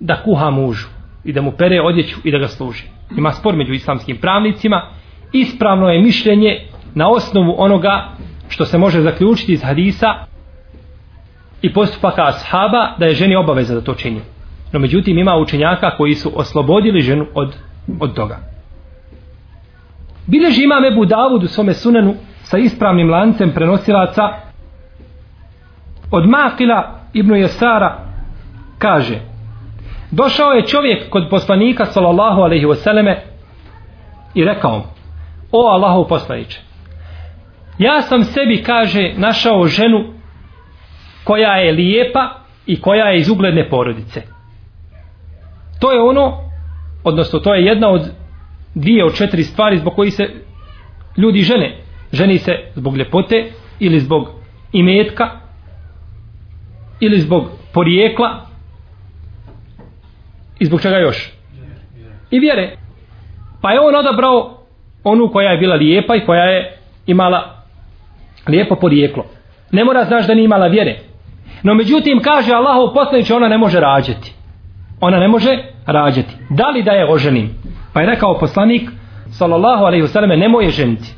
da 0.00 0.22
kuha 0.22 0.50
mužu 0.50 0.88
i 1.24 1.32
da 1.32 1.42
mu 1.42 1.52
pere 1.52 1.80
odjeću 1.80 2.16
i 2.24 2.30
da 2.30 2.38
ga 2.38 2.48
služi. 2.48 2.84
Ima 3.16 3.32
spor 3.32 3.56
među 3.56 3.72
islamskim 3.72 4.16
pravnicima 4.16 4.82
ispravno 5.32 5.88
je 5.88 6.02
mišljenje 6.02 6.66
na 6.94 7.08
osnovu 7.08 7.54
onoga 7.58 8.08
što 8.48 8.64
se 8.64 8.78
može 8.78 9.00
zaključiti 9.00 9.52
iz 9.52 9.62
hadisa 9.62 10.14
i 11.62 11.72
postupaka 11.72 12.22
ashaba 12.26 12.94
da 12.98 13.06
je 13.06 13.14
ženi 13.14 13.36
obaveza 13.36 13.74
da 13.74 13.80
to 13.80 13.94
čini. 13.94 14.20
No 14.72 14.78
međutim 14.78 15.18
ima 15.18 15.36
učenjaka 15.36 15.96
koji 15.96 16.14
su 16.14 16.32
oslobodili 16.34 17.00
ženu 17.00 17.26
od, 17.34 17.54
od 18.00 18.14
toga. 18.14 18.49
Bileži 20.30 20.64
imam 20.64 20.84
Ebu 20.84 21.04
Davud 21.04 21.42
u 21.42 21.48
svome 21.48 21.74
sunenu 21.74 22.14
sa 22.42 22.58
ispravnim 22.58 23.10
lancem 23.10 23.52
prenosilaca. 23.54 24.22
Od 26.10 26.28
Makila 26.28 27.00
ibn 27.12 27.34
Jesara 27.34 27.98
kaže 28.78 29.18
došao 30.10 30.52
je 30.52 30.66
čovjek 30.66 31.10
kod 31.10 31.28
poslanika 31.30 31.84
sallallahu 31.84 32.40
alejhi 32.40 32.66
ve 32.66 32.74
selleme 32.74 33.22
i 34.34 34.44
rekao 34.44 34.78
mu 34.78 34.84
o 35.52 35.68
Allahov 35.68 36.08
poslanice, 36.08 36.58
ja 37.78 38.02
sam 38.02 38.24
sebi 38.24 38.62
kaže 38.62 39.12
našao 39.16 39.66
ženu 39.66 40.04
koja 41.24 41.56
je 41.56 41.72
lijepa 41.72 42.30
i 42.66 42.80
koja 42.80 43.04
je 43.04 43.18
iz 43.18 43.28
ugledne 43.28 43.68
porodice. 43.68 44.22
To 45.80 45.92
je 45.92 46.02
ono 46.02 46.38
odnosno 47.04 47.38
to 47.38 47.54
je 47.54 47.64
jedna 47.64 47.88
od 47.88 48.19
dvije 48.74 49.04
od 49.04 49.16
četiri 49.16 49.44
stvari 49.44 49.78
zbog 49.78 49.94
koji 49.94 50.10
se 50.10 50.24
ljudi 51.16 51.40
žene 51.40 51.76
ženi 52.12 52.38
se 52.38 52.52
zbog 52.74 52.96
ljepote 52.96 53.50
ili 53.78 54.00
zbog 54.00 54.28
imetka 54.72 55.30
ili 57.00 57.20
zbog 57.20 57.50
porijekla 57.74 58.46
i 60.58 60.64
zbog 60.64 60.82
čega 60.82 60.96
još 60.96 61.32
i 62.30 62.38
vjere 62.38 62.76
pa 63.62 63.72
je 63.72 63.80
on 63.80 63.94
odabrao 63.94 64.60
onu 65.04 65.28
koja 65.32 65.50
je 65.50 65.58
bila 65.58 65.74
lijepa 65.74 66.16
i 66.16 66.24
koja 66.26 66.44
je 66.44 66.76
imala 67.06 67.60
lijepo 68.48 68.76
porijeklo. 68.76 69.24
Ne 69.72 69.84
mora 69.84 70.04
znaš 70.04 70.26
da 70.26 70.34
nije 70.34 70.44
imala 70.44 70.66
vjere. 70.66 70.98
No 71.62 71.74
međutim 71.74 72.20
kaže 72.22 72.52
Allahov 72.52 72.94
poslaniče 72.94 73.34
ona 73.34 73.48
ne 73.48 73.58
može 73.58 73.80
rađati. 73.80 74.34
Ona 75.00 75.18
ne 75.18 75.28
može 75.28 75.58
rađati. 75.86 76.34
Da 76.50 76.68
li 76.68 76.82
da 76.82 76.90
je 76.90 77.12
oženim? 77.12 77.50
Pa 77.92 78.00
je 78.00 78.06
rekao 78.06 78.38
poslanik 78.38 78.90
sallallahu 79.30 79.84
alaihi 79.84 80.02
vseleme, 80.02 80.36
nemoj 80.36 80.64
je 80.64 80.70
ženiti. 80.70 81.14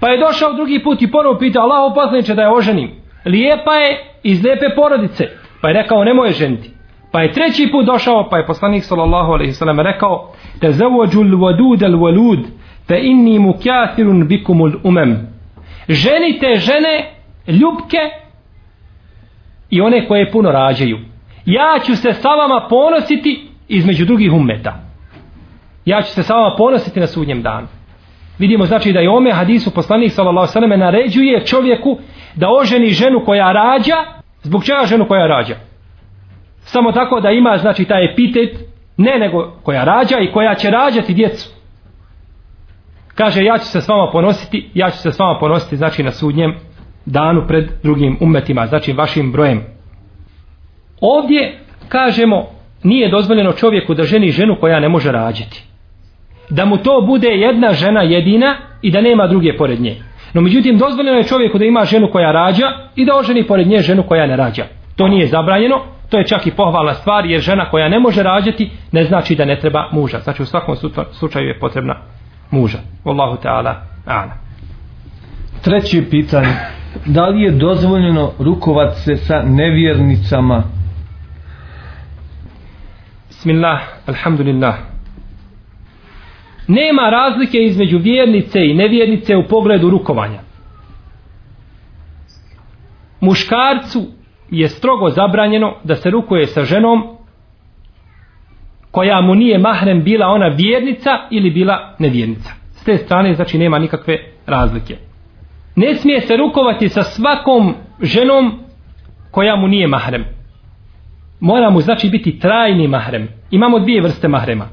Pa 0.00 0.08
je 0.08 0.20
došao 0.20 0.52
drugi 0.52 0.82
put 0.84 1.02
i 1.02 1.10
ponovo 1.10 1.38
pitao 1.38 1.62
Allahov 1.62 1.94
poslaniče 1.94 2.34
da 2.34 2.42
je 2.42 2.54
oženim. 2.56 2.90
Lijepa 3.24 3.74
je 3.74 4.04
iz 4.22 4.44
lijepe 4.44 4.66
porodice. 4.76 5.24
Pa 5.60 5.68
je 5.68 5.74
rekao 5.74 6.04
nemoj 6.04 6.28
je 6.28 6.32
ženiti. 6.32 6.70
Pa 7.12 7.20
je 7.22 7.32
treći 7.32 7.68
put 7.72 7.86
došao 7.86 8.28
pa 8.30 8.36
je 8.38 8.46
poslanik 8.46 8.84
sallallahu 8.84 9.32
alaihi 9.32 9.50
vseleme 9.50 9.82
rekao 9.82 10.32
tezavođul 10.60 11.26
wadud 11.26 11.84
al 11.84 11.92
walud 11.92 12.44
fe 12.88 12.98
inni 13.02 13.38
mu 13.38 13.54
kjathirun 13.62 14.28
bikumul 14.28 14.72
umem. 14.82 15.28
Ženite 15.88 16.56
žene 16.56 17.14
ljubke 17.48 17.98
i 19.70 19.80
one 19.80 20.08
koje 20.08 20.30
puno 20.32 20.52
rađaju. 20.52 20.98
Ja 21.46 21.78
ću 21.86 21.96
se 21.96 22.12
sa 22.12 22.28
vama 22.28 22.66
ponositi 22.68 23.48
između 23.68 24.04
drugih 24.04 24.32
ummeta. 24.32 24.83
Ja 25.84 26.02
ću 26.02 26.12
se 26.12 26.22
sa 26.22 26.34
vama 26.34 26.56
ponositi 26.56 27.00
na 27.00 27.06
sudnjem 27.06 27.42
danu. 27.42 27.66
Vidimo 28.38 28.66
znači 28.66 28.92
da 28.92 29.00
je 29.00 29.10
ome 29.10 29.32
hadisu 29.32 29.74
poslanik 29.74 30.12
sallallahu 30.12 30.52
sallam 30.52 30.78
naređuje 30.78 31.46
čovjeku 31.46 31.98
da 32.34 32.46
oženi 32.60 32.88
ženu 32.88 33.24
koja 33.24 33.52
rađa. 33.52 33.96
Zbog 34.42 34.64
čega 34.64 34.86
ženu 34.86 35.06
koja 35.08 35.26
rađa? 35.26 35.54
Samo 36.60 36.92
tako 36.92 37.20
da 37.20 37.30
ima 37.30 37.56
znači 37.56 37.84
taj 37.84 38.12
epitet 38.12 38.74
ne 38.96 39.18
nego 39.18 39.52
koja 39.62 39.84
rađa 39.84 40.18
i 40.18 40.32
koja 40.32 40.54
će 40.54 40.70
rađati 40.70 41.14
djecu 41.14 41.48
kaže 43.14 43.44
ja 43.44 43.58
ću 43.58 43.64
se 43.64 43.80
s 43.80 43.88
vama 43.88 44.10
ponositi 44.12 44.70
ja 44.74 44.90
ću 44.90 44.98
se 44.98 45.12
s 45.12 45.18
vama 45.18 45.38
ponositi 45.38 45.76
znači 45.76 46.02
na 46.02 46.10
sudnjem 46.10 46.54
danu 47.06 47.44
pred 47.48 47.70
drugim 47.82 48.18
umetima 48.20 48.66
znači 48.66 48.92
vašim 48.92 49.32
brojem 49.32 49.64
ovdje 51.00 51.58
kažemo 51.88 52.46
nije 52.82 53.10
dozvoljeno 53.10 53.52
čovjeku 53.52 53.94
da 53.94 54.02
ženi 54.02 54.30
ženu 54.30 54.56
koja 54.60 54.80
ne 54.80 54.88
može 54.88 55.12
rađati 55.12 55.64
da 56.50 56.64
mu 56.64 56.76
to 56.76 57.04
bude 57.06 57.28
jedna 57.28 57.72
žena 57.72 58.02
jedina 58.02 58.56
i 58.82 58.90
da 58.90 59.00
nema 59.00 59.26
druge 59.26 59.56
pored 59.56 59.80
nje. 59.80 59.96
No 60.34 60.40
međutim 60.40 60.78
dozvoljeno 60.78 61.18
je 61.18 61.24
čovjeku 61.24 61.58
da 61.58 61.64
ima 61.64 61.84
ženu 61.84 62.08
koja 62.12 62.32
rađa 62.32 62.66
i 62.96 63.04
da 63.04 63.16
oženi 63.16 63.46
pored 63.46 63.66
nje 63.66 63.78
ženu 63.78 64.02
koja 64.02 64.26
ne 64.26 64.36
rađa. 64.36 64.64
To 64.96 65.08
nije 65.08 65.26
zabranjeno 65.26 65.82
to 66.14 66.18
je 66.18 66.26
čak 66.26 66.46
i 66.46 66.50
pohvalna 66.50 66.94
stvar 66.94 67.26
jer 67.26 67.40
žena 67.40 67.70
koja 67.70 67.88
ne 67.88 67.98
može 67.98 68.22
rađati 68.22 68.70
ne 68.92 69.04
znači 69.04 69.34
da 69.34 69.44
ne 69.44 69.60
treba 69.60 69.88
muža. 69.92 70.20
Znači 70.20 70.42
u 70.42 70.46
svakom 70.46 70.76
slučaju 71.12 71.48
je 71.48 71.58
potrebna 71.58 71.96
muža. 72.50 72.78
Wallahu 73.04 73.36
ta'ala 73.42 73.74
a'lam. 74.06 74.30
Treće 75.62 76.10
pitanje. 76.10 76.54
Da 77.06 77.26
li 77.26 77.42
je 77.42 77.50
dozvoljeno 77.50 78.32
rukovat 78.38 78.96
se 78.96 79.16
sa 79.16 79.42
nevjernicama? 79.42 80.62
Bismillah, 83.28 83.80
alhamdulillah 84.06 84.74
nema 86.68 87.10
razlike 87.10 87.58
između 87.58 87.98
vjernice 87.98 88.66
i 88.66 88.74
nevjernice 88.74 89.36
u 89.36 89.48
pogledu 89.48 89.90
rukovanja 89.90 90.40
muškarcu 93.24 94.02
je 94.50 94.68
strogo 94.68 95.10
zabranjeno 95.10 95.74
da 95.84 95.96
se 95.96 96.10
rukuje 96.10 96.46
sa 96.46 96.64
ženom 96.64 97.16
koja 98.90 99.20
mu 99.20 99.34
nije 99.34 99.58
mahrem 99.58 100.04
bila 100.04 100.26
ona 100.26 100.46
vjernica 100.48 101.10
ili 101.30 101.50
bila 101.50 101.94
nevjernica. 101.98 102.50
S 102.72 102.84
te 102.84 102.96
strane 102.96 103.34
znači 103.34 103.58
nema 103.58 103.78
nikakve 103.78 104.18
razlike. 104.46 104.96
Ne 105.76 105.94
smije 105.94 106.20
se 106.20 106.36
rukovati 106.36 106.88
sa 106.88 107.02
svakom 107.02 107.74
ženom 108.02 108.58
koja 109.30 109.56
mu 109.56 109.68
nije 109.68 109.86
mahrem. 109.86 110.24
Mora 111.40 111.70
mu 111.70 111.80
znači 111.80 112.08
biti 112.08 112.38
trajni 112.38 112.88
mahrem. 112.88 113.28
Imamo 113.50 113.78
dvije 113.78 114.02
vrste 114.02 114.28
mahrema. 114.28 114.68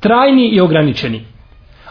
Trajni 0.00 0.48
i 0.48 0.60
ograničeni. 0.60 1.24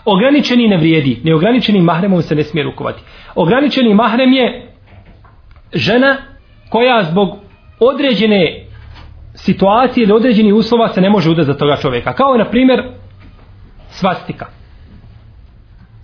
Ograničeni 0.06 0.68
ne 0.68 0.78
vrijedi. 0.78 1.22
Neograničeni 1.24 1.82
mahremom 1.82 2.22
se 2.22 2.36
ne 2.36 2.44
smije 2.44 2.64
rukovati. 2.64 3.02
Ograničeni 3.36 3.94
mahrem 3.94 4.34
je 4.34 4.68
žena 5.74 6.18
koja 6.70 7.04
zbog 7.04 7.38
određene 7.80 8.66
situacije 9.34 10.04
ili 10.04 10.14
određenih 10.14 10.54
uslova 10.54 10.88
se 10.88 11.02
ne 11.02 11.10
može 11.10 11.30
udati 11.30 11.46
za 11.46 11.54
toga 11.54 11.76
čovjeka. 11.76 12.14
Kao 12.14 12.38
na 12.38 12.46
primjer 12.46 12.84
svastika. 13.90 14.46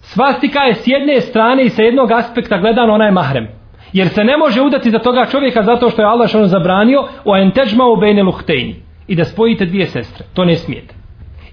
Svastika 0.02 0.60
je 0.60 0.74
s 0.74 0.88
jedne 0.88 1.22
strane 1.22 1.66
i 1.66 1.70
sa 1.70 1.82
jednog 1.82 2.12
aspekta 2.12 2.58
gledano 2.58 2.94
ona 2.94 3.06
je 3.06 3.12
mahrem. 3.12 3.48
Jer 3.94 4.10
se 4.10 4.24
ne 4.24 4.38
može 4.38 4.62
udati 4.62 4.92
za 4.92 5.00
toga 5.00 5.26
čovjeka 5.32 5.64
zato 5.64 5.90
što 5.90 6.02
je 6.02 6.08
Allah 6.08 6.30
što 6.30 6.46
zabranio 6.46 7.08
o 7.26 7.38
entežma 7.38 7.86
u 7.86 8.00
bejne 8.00 8.24
luhtejni. 8.24 8.76
I 9.08 9.16
da 9.16 9.26
spojite 9.26 9.66
dvije 9.66 9.88
sestre. 9.88 10.26
To 10.34 10.46
ne 10.46 10.56
smijete. 10.56 10.95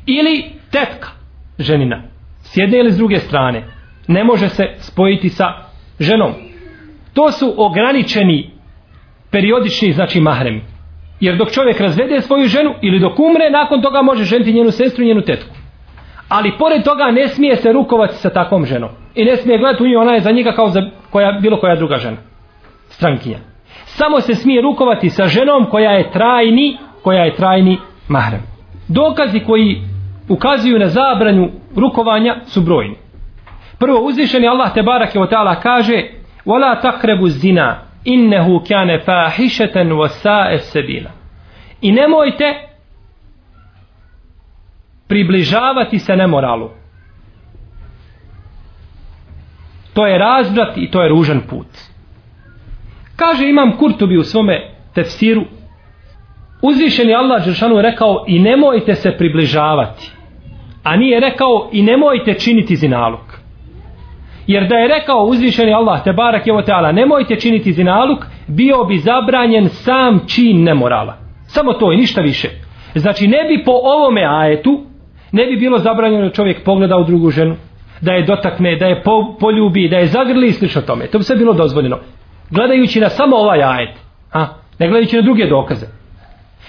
Ili 0.06 0.44
tetka 0.70 1.08
ženina. 1.58 2.02
S 2.42 2.56
jedne 2.56 2.78
ili 2.78 2.92
s 2.92 2.96
druge 2.96 3.18
strane. 3.18 3.64
Ne 4.08 4.24
može 4.24 4.48
se 4.48 4.64
spojiti 4.78 5.28
sa 5.28 5.52
ženom. 6.00 6.32
To 7.14 7.32
su 7.32 7.54
ograničeni 7.56 8.50
periodični 9.30 9.92
znači 9.92 10.20
mahrem. 10.20 10.62
Jer 11.20 11.36
dok 11.36 11.50
čovjek 11.50 11.80
razvede 11.80 12.20
svoju 12.20 12.46
ženu 12.46 12.74
ili 12.82 13.00
dok 13.00 13.18
umre, 13.18 13.50
nakon 13.50 13.82
toga 13.82 14.02
može 14.02 14.24
ženiti 14.24 14.52
njenu 14.52 14.70
sestru 14.70 15.04
i 15.04 15.06
njenu 15.06 15.20
tetku. 15.20 15.54
Ali 16.28 16.52
pored 16.58 16.84
toga 16.84 17.10
ne 17.10 17.28
smije 17.28 17.56
se 17.56 17.72
rukovati 17.72 18.14
sa 18.14 18.30
takvom 18.30 18.66
ženom. 18.66 18.90
I 19.14 19.24
ne 19.24 19.36
smije 19.36 19.58
gledati 19.58 19.82
u 19.82 19.86
nju, 19.86 19.98
ona 19.98 20.12
je 20.12 20.20
za 20.20 20.30
njega 20.30 20.52
kao 20.52 20.68
za 20.68 20.82
koja, 21.10 21.32
bilo 21.32 21.60
koja 21.60 21.76
druga 21.76 21.96
žena. 21.96 22.16
Strankinja. 22.88 23.38
Samo 23.84 24.20
se 24.20 24.34
smije 24.34 24.62
rukovati 24.62 25.10
sa 25.10 25.26
ženom 25.26 25.66
koja 25.70 25.90
je 25.90 26.10
trajni, 26.10 26.76
koja 27.02 27.24
je 27.24 27.34
trajni 27.34 27.78
mahrem. 28.08 28.40
Dokazi 28.88 29.40
koji 29.40 29.82
ukazuju 30.29 30.79
na 30.79 30.87
zabranju 30.87 31.49
rukovanja 31.75 32.35
su 32.45 32.61
brojni. 32.61 32.95
Prvo 33.79 33.99
uzvišeni 33.99 34.47
Allah 34.47 34.73
te 34.73 34.83
barake 34.83 35.19
o 35.19 35.25
ta'ala 35.25 35.55
kaže 35.61 36.17
وَلَا 36.45 36.81
تَقْرَبُ 36.81 37.21
الزِّنَا 37.23 37.75
innehu 38.05 38.63
kane 38.67 38.99
fahišeten 38.99 39.91
wa 39.91 40.09
sa'e 40.09 40.59
sebila. 40.59 41.11
I 41.81 41.91
nemojte 41.91 42.67
približavati 45.07 45.99
se 45.99 46.15
nemoralu. 46.15 46.69
To 49.93 50.07
je 50.07 50.17
razbrat 50.17 50.77
i 50.77 50.91
to 50.91 51.01
je 51.01 51.09
ružan 51.09 51.41
put. 51.49 51.67
Kaže 53.15 53.49
imam 53.49 53.77
Kurtubi 53.77 54.17
u 54.17 54.23
svome 54.23 54.69
tefsiru 54.93 55.45
uzvišeni 56.62 57.14
Allah 57.14 57.44
Đeršanu 57.44 57.80
rekao 57.80 58.24
i 58.28 58.38
nemojte 58.38 58.94
se 58.94 59.14
približavati. 59.18 60.10
A 60.82 60.96
nije 60.96 61.20
rekao 61.20 61.68
i 61.72 61.82
nemojte 61.82 62.34
činiti 62.34 62.76
zinaluk. 62.76 63.42
Jer 64.46 64.68
da 64.68 64.76
je 64.76 64.88
rekao 64.88 65.24
uzvišeni 65.24 65.74
Allah 65.74 66.04
te 66.04 66.12
barak 66.12 66.46
je 66.46 66.64
teala 66.64 66.92
nemojte 66.92 67.36
činiti 67.36 67.72
zinaluk, 67.72 68.24
bio 68.46 68.84
bi 68.84 68.98
zabranjen 68.98 69.68
sam 69.68 70.20
čin 70.26 70.62
nemorala. 70.62 71.14
Samo 71.46 71.72
to 71.72 71.92
i 71.92 71.96
ništa 71.96 72.20
više. 72.20 72.48
Znači 72.94 73.26
ne 73.26 73.44
bi 73.44 73.64
po 73.64 73.72
ovome 73.72 74.26
ajetu 74.28 74.84
ne 75.32 75.46
bi 75.46 75.56
bilo 75.56 75.78
zabranjeno 75.78 76.30
čovjek 76.30 76.64
pogleda 76.64 76.96
u 76.96 77.04
drugu 77.04 77.30
ženu, 77.30 77.56
da 78.00 78.12
je 78.12 78.26
dotakne, 78.26 78.76
da 78.76 78.86
je 78.86 79.02
po, 79.02 79.36
poljubi, 79.40 79.88
da 79.88 79.96
je 79.96 80.06
zagrli 80.06 80.46
i 80.46 80.52
slično 80.52 80.82
tome. 80.82 81.06
To 81.06 81.18
bi 81.18 81.24
sve 81.24 81.36
bilo 81.36 81.52
dozvoljeno. 81.52 81.98
Gledajući 82.50 83.00
na 83.00 83.08
samo 83.08 83.36
ovaj 83.36 83.62
ajet, 83.62 83.96
a, 84.32 84.46
ne 84.78 84.88
gledajući 84.88 85.16
na 85.16 85.22
druge 85.22 85.46
dokaze. 85.46 85.86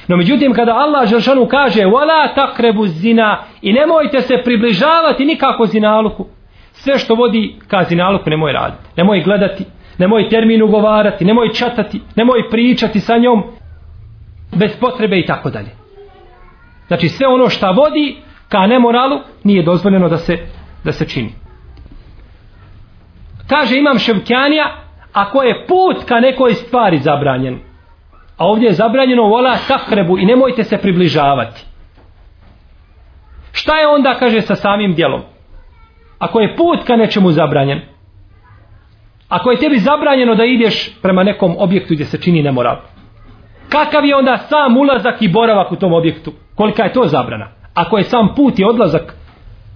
No 0.08 0.18
međutim 0.18 0.54
kada 0.54 0.72
Allah 0.72 1.10
Žešanu 1.10 1.46
kaže 1.46 1.82
wala 1.82 2.36
takrebu 2.36 2.88
zina 2.88 3.44
i 3.62 3.74
nemojte 3.74 4.22
se 4.22 4.42
približavati 4.44 5.26
nikako 5.26 5.66
zinaluku, 5.66 6.26
sve 6.72 6.98
što 7.00 7.16
vodi 7.16 7.56
ka 7.68 7.84
zinaluku 7.84 8.30
nemoj 8.30 8.54
raditi. 8.54 8.84
Nemoj 8.98 9.22
gledati, 9.22 9.66
nemoj 9.98 10.30
termin 10.30 10.64
ugovarati, 10.64 11.26
nemoj 11.26 11.50
čatati, 11.54 12.02
nemoj 12.16 12.50
pričati 12.52 13.00
sa 13.00 13.18
njom 13.18 13.44
bez 14.56 14.72
potrebe 14.80 15.20
i 15.20 15.26
tako 15.26 15.50
dalje. 15.50 15.70
Znači 16.88 17.08
sve 17.10 17.28
ono 17.28 17.50
što 17.50 17.72
vodi 17.72 18.18
ka 18.50 18.68
nemoralu 18.68 19.20
nije 19.44 19.64
dozvoljeno 19.64 20.10
da 20.10 20.18
se, 20.18 20.38
da 20.84 20.92
se 20.92 21.08
čini. 21.08 21.30
Kaže 23.48 23.78
imam 23.78 24.00
Ševkjanija, 24.00 24.76
ako 25.14 25.44
je 25.44 25.66
put 25.68 26.04
ka 26.08 26.20
nekoj 26.20 26.54
stvari 26.54 26.98
zabranjen, 26.98 27.60
a 28.38 28.46
ovdje 28.46 28.68
je 28.68 28.74
zabranjeno 28.74 29.24
vola 29.24 29.58
takrebu 29.68 30.20
i 30.20 30.26
nemojte 30.26 30.64
se 30.64 30.78
približavati. 30.78 31.66
Šta 33.52 33.80
je 33.80 33.88
onda, 33.88 34.16
kaže, 34.20 34.42
sa 34.42 34.56
samim 34.56 34.94
dijelom? 34.94 35.22
ako 36.24 36.40
je 36.40 36.56
put 36.56 36.84
ka 36.88 36.96
nečemu 36.96 37.32
zabranjen, 37.32 37.82
ako 39.30 39.52
je 39.52 39.58
tebi 39.58 39.80
zabranjeno 39.80 40.36
da 40.36 40.46
ideš 40.46 41.02
prema 41.02 41.24
nekom 41.24 41.56
objektu 41.60 41.94
gdje 41.94 42.06
se 42.06 42.22
čini 42.22 42.44
nemoral, 42.44 42.78
kakav 43.70 44.06
je 44.06 44.16
onda 44.16 44.38
sam 44.38 44.78
ulazak 44.78 45.22
i 45.22 45.28
boravak 45.28 45.72
u 45.72 45.76
tom 45.76 45.94
objektu? 45.94 46.34
Kolika 46.56 46.84
je 46.84 46.94
to 46.94 47.08
zabrana? 47.08 47.48
Ako 47.74 47.98
je 47.98 48.04
sam 48.04 48.36
put 48.36 48.60
i 48.60 48.64
odlazak, 48.64 49.16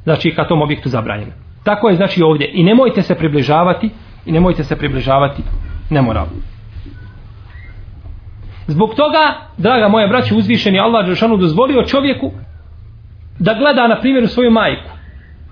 znači 0.03 0.35
ka 0.35 0.47
tom 0.47 0.61
objektu 0.61 0.89
zabranjen. 0.89 1.31
Tako 1.63 1.89
je 1.89 1.95
znači 1.95 2.23
ovdje. 2.23 2.49
I 2.53 2.63
nemojte 2.63 3.01
se 3.01 3.15
približavati, 3.15 3.89
i 4.25 4.31
nemojte 4.31 4.63
se 4.63 4.75
približavati 4.75 5.43
nemoralu. 5.89 6.27
Zbog 8.67 8.95
toga, 8.95 9.35
draga 9.57 9.87
moja 9.87 10.07
braća, 10.07 10.35
uzvišeni 10.35 10.79
Allah 10.79 11.05
Đeršanu 11.05 11.37
dozvolio 11.37 11.83
čovjeku 11.83 12.31
da 13.39 13.53
gleda 13.53 13.87
na 13.87 13.99
primjer 13.99 14.27
svoju 14.27 14.51
majku 14.51 14.89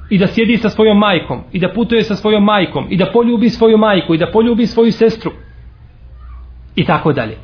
i 0.09 0.17
da 0.17 0.27
sjedi 0.27 0.57
sa 0.57 0.69
svojom 0.69 0.97
majkom 0.97 1.43
i 1.51 1.59
da 1.59 1.73
putuje 1.73 2.03
sa 2.03 2.15
svojom 2.15 2.43
majkom 2.43 2.87
i 2.89 2.97
da 2.97 3.11
poljubi 3.13 3.49
svoju 3.49 3.77
majku 3.77 4.13
i 4.15 4.17
da 4.17 4.31
poljubi 4.31 4.67
svoju 4.67 4.91
sestru 4.91 5.31
i 6.75 6.85
tako 6.85 7.13
dalje. 7.13 7.37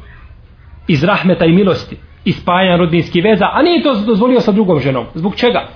Iz 0.87 1.03
rahmeta 1.03 1.45
i 1.45 1.51
milosti 1.51 1.97
i 2.25 2.31
spajanja 2.31 2.77
rodinski 2.77 3.21
veza 3.21 3.45
a 3.53 3.61
nije 3.61 3.83
to 3.83 3.95
dozvolio 3.95 4.39
sa 4.39 4.51
drugom 4.51 4.79
ženom. 4.79 5.05
Zbog 5.13 5.35
čega? 5.35 5.67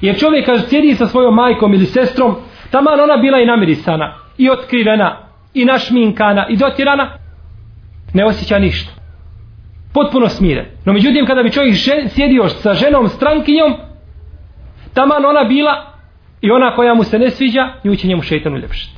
jer 0.00 0.18
čovjek 0.18 0.46
kaže 0.46 0.68
sjedi 0.68 0.94
sa 0.94 1.06
svojom 1.06 1.34
majkom 1.34 1.74
ili 1.74 1.86
sestrom 1.86 2.36
taman 2.70 3.00
ona 3.00 3.16
bila 3.16 3.38
i 3.40 3.46
namirisana 3.46 4.14
i 4.38 4.50
otkrivena 4.50 5.16
i 5.54 5.64
našminkana 5.64 6.46
i 6.48 6.56
dotirana 6.56 7.10
ne 8.14 8.24
osjeća 8.24 8.58
ništa 8.58 8.95
potpuno 9.96 10.28
smiren 10.28 10.66
no 10.84 10.92
međutim 10.92 11.26
kada 11.26 11.42
bi 11.42 11.52
čovjek 11.52 11.74
sjedio 12.08 12.48
sa 12.48 12.74
ženom 12.74 13.08
strankinjom 13.08 13.72
taman 14.94 15.24
ona 15.24 15.44
bila 15.44 15.96
I 16.40 16.50
ona 16.50 16.74
koja 16.74 16.94
mu 16.94 17.04
se 17.04 17.18
ne 17.18 17.30
sviđa, 17.30 17.68
nju 17.84 17.96
će 17.96 18.08
njemu 18.08 18.22
šeitan 18.22 18.54
uljepšiti. 18.54 18.96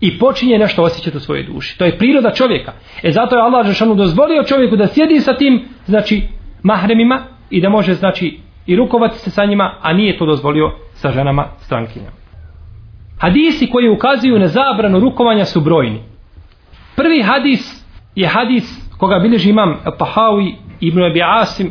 I 0.00 0.18
počinje 0.18 0.58
nešto 0.58 0.82
osjećati 0.82 1.16
u 1.16 1.20
svojoj 1.20 1.44
duši. 1.44 1.78
To 1.78 1.84
je 1.84 1.98
priroda 1.98 2.30
čovjeka. 2.30 2.72
E 3.02 3.10
zato 3.10 3.36
je 3.36 3.42
Allah 3.42 3.66
Žešanu 3.66 3.94
dozvolio 3.94 4.44
čovjeku 4.44 4.76
da 4.76 4.86
sjedi 4.86 5.20
sa 5.20 5.36
tim, 5.36 5.64
znači, 5.86 6.22
mahremima 6.62 7.22
i 7.50 7.60
da 7.60 7.68
može, 7.68 7.94
znači, 7.94 8.38
i 8.66 8.76
rukovati 8.76 9.18
se 9.18 9.30
sa 9.30 9.44
njima, 9.44 9.74
a 9.82 9.92
nije 9.92 10.18
to 10.18 10.26
dozvolio 10.26 10.72
sa 10.94 11.10
ženama 11.10 11.48
strankinjama. 11.58 12.16
Hadisi 13.18 13.70
koji 13.70 13.88
ukazuju 13.88 14.38
na 14.38 14.48
zabranu 14.48 15.00
rukovanja 15.00 15.44
su 15.44 15.60
brojni. 15.60 16.00
Prvi 16.96 17.22
hadis 17.22 17.84
je 18.14 18.28
hadis 18.28 18.91
koga 19.02 19.18
bilježi 19.18 19.50
imam 19.50 19.80
Tahawi 19.98 20.54
ibn 20.80 21.02
Abi 21.02 21.22
Asim 21.22 21.70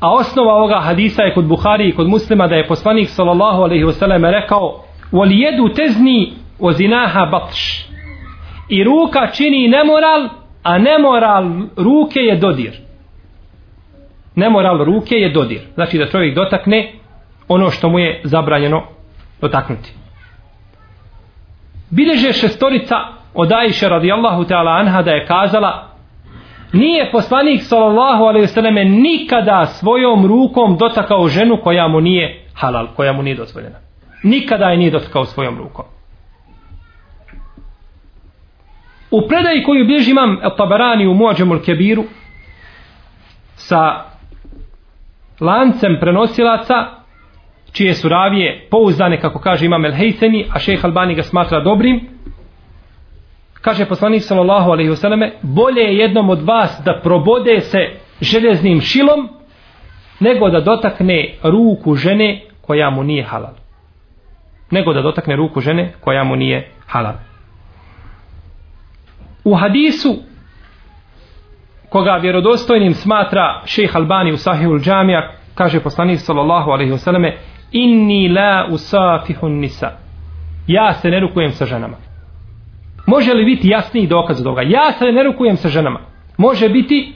a 0.00 0.14
osnova 0.14 0.54
ovoga 0.54 0.80
hadisa 0.80 1.22
je 1.22 1.34
kod 1.34 1.44
Buhari 1.44 1.88
i 1.88 1.92
kod 1.92 2.08
muslima 2.08 2.46
da 2.46 2.54
je 2.54 2.66
poslanik 2.66 3.08
sallallahu 3.08 3.62
alaihi 3.62 3.84
wasallam 3.84 4.30
rekao 4.30 4.84
wal 5.12 5.30
jedu 5.30 5.74
tezni 5.74 6.32
o 6.58 6.72
zinaha 6.72 7.26
batš. 7.26 7.86
I 8.68 8.84
ruka 8.84 9.26
čini 9.32 9.68
nemoral 9.68 10.28
a 10.62 10.78
nemoral 10.78 11.44
ruke 11.76 12.20
je 12.20 12.36
dodir. 12.36 12.72
Nemoral 14.34 14.84
ruke 14.84 15.14
je 15.14 15.30
dodir. 15.30 15.60
Znači 15.74 15.98
da 15.98 16.06
čovjek 16.06 16.34
dotakne 16.34 16.92
ono 17.48 17.70
što 17.70 17.88
mu 17.88 17.98
je 17.98 18.20
zabranjeno 18.24 18.82
dotaknuti. 19.40 19.92
Bileže 21.90 22.32
šestorica 22.32 23.17
od 23.40 23.52
Ajše 23.52 23.88
radijallahu 23.88 24.44
ta'ala 24.44 24.80
anha 24.80 25.02
da 25.02 25.10
je 25.10 25.26
kazala 25.26 25.88
nije 26.72 27.10
poslanik 27.12 27.62
sallallahu 27.62 28.24
alaihi 28.24 28.46
wasallam 28.46 29.00
nikada 29.02 29.66
svojom 29.66 30.26
rukom 30.26 30.76
dotakao 30.76 31.28
ženu 31.28 31.58
koja 31.62 31.88
mu 31.88 32.00
nije 32.00 32.44
halal, 32.54 32.86
koja 32.96 33.12
mu 33.12 33.22
nije 33.22 33.36
dozvoljena. 33.36 33.76
Nikada 34.22 34.64
je 34.64 34.76
nije 34.76 34.90
dotakao 34.90 35.24
svojom 35.24 35.58
rukom. 35.58 35.84
U 39.10 39.28
predaji 39.28 39.62
koju 39.62 39.86
bliži 39.86 40.10
imam 40.10 40.38
Tabarani 40.56 41.06
u 41.06 41.14
Muadžemul 41.14 41.60
Kebiru 41.64 42.04
sa 43.54 44.04
lancem 45.40 45.96
prenosilaca 46.00 46.74
čije 47.72 47.94
su 47.94 48.08
ravije 48.08 48.66
pouzdane 48.70 49.20
kako 49.20 49.38
kaže 49.38 49.66
imam 49.66 49.84
El 49.84 49.92
Hejseni 49.92 50.46
a 50.54 50.58
šejh 50.58 50.84
Albani 50.84 51.14
ga 51.14 51.22
smatra 51.22 51.60
dobrim 51.60 52.08
kaže 53.60 53.86
poslanik 53.86 54.22
sallallahu 54.22 54.70
alejhi 54.70 54.90
ve 54.90 54.96
selleme 54.96 55.32
bolje 55.42 55.80
je 55.80 55.96
jednom 55.96 56.30
od 56.30 56.42
vas 56.42 56.82
da 56.84 57.00
probode 57.02 57.60
se 57.60 57.78
željeznim 58.20 58.80
šilom 58.80 59.28
nego 60.20 60.50
da 60.50 60.60
dotakne 60.60 61.34
ruku 61.42 61.94
žene 61.94 62.42
koja 62.60 62.90
mu 62.90 63.02
nije 63.02 63.24
halal. 63.24 63.54
Nego 64.70 64.92
da 64.92 65.02
dotakne 65.02 65.36
ruku 65.36 65.60
žene 65.60 65.92
koja 66.00 66.24
mu 66.24 66.36
nije 66.36 66.70
halal. 66.86 67.14
U 69.44 69.54
hadisu 69.54 70.16
koga 71.88 72.16
vjerodostojnim 72.16 72.94
smatra 72.94 73.62
šejh 73.64 73.96
Albani 73.96 74.32
u 74.32 74.36
Sahihul 74.36 74.80
Džamija 74.80 75.32
kaže 75.54 75.80
poslanik 75.80 76.20
sallallahu 76.20 76.70
alejhi 76.70 76.92
ve 76.92 76.98
selleme 76.98 77.36
inni 77.72 78.28
la 78.28 78.66
usafihun 78.70 79.52
nisa. 79.52 79.90
Ja 80.66 80.92
se 80.92 81.10
ne 81.10 81.20
rukujem 81.20 81.52
sa 81.52 81.66
ženama. 81.66 82.07
Može 83.08 83.34
li 83.34 83.44
biti 83.44 83.68
jasniji 83.68 84.06
dokaz 84.06 84.40
od 84.40 84.44
toga? 84.44 84.62
Ja 84.62 84.92
se 84.92 85.04
ne 85.04 85.22
rukujem 85.22 85.56
sa 85.56 85.68
ženama. 85.68 86.00
Može 86.36 86.68
biti 86.68 87.12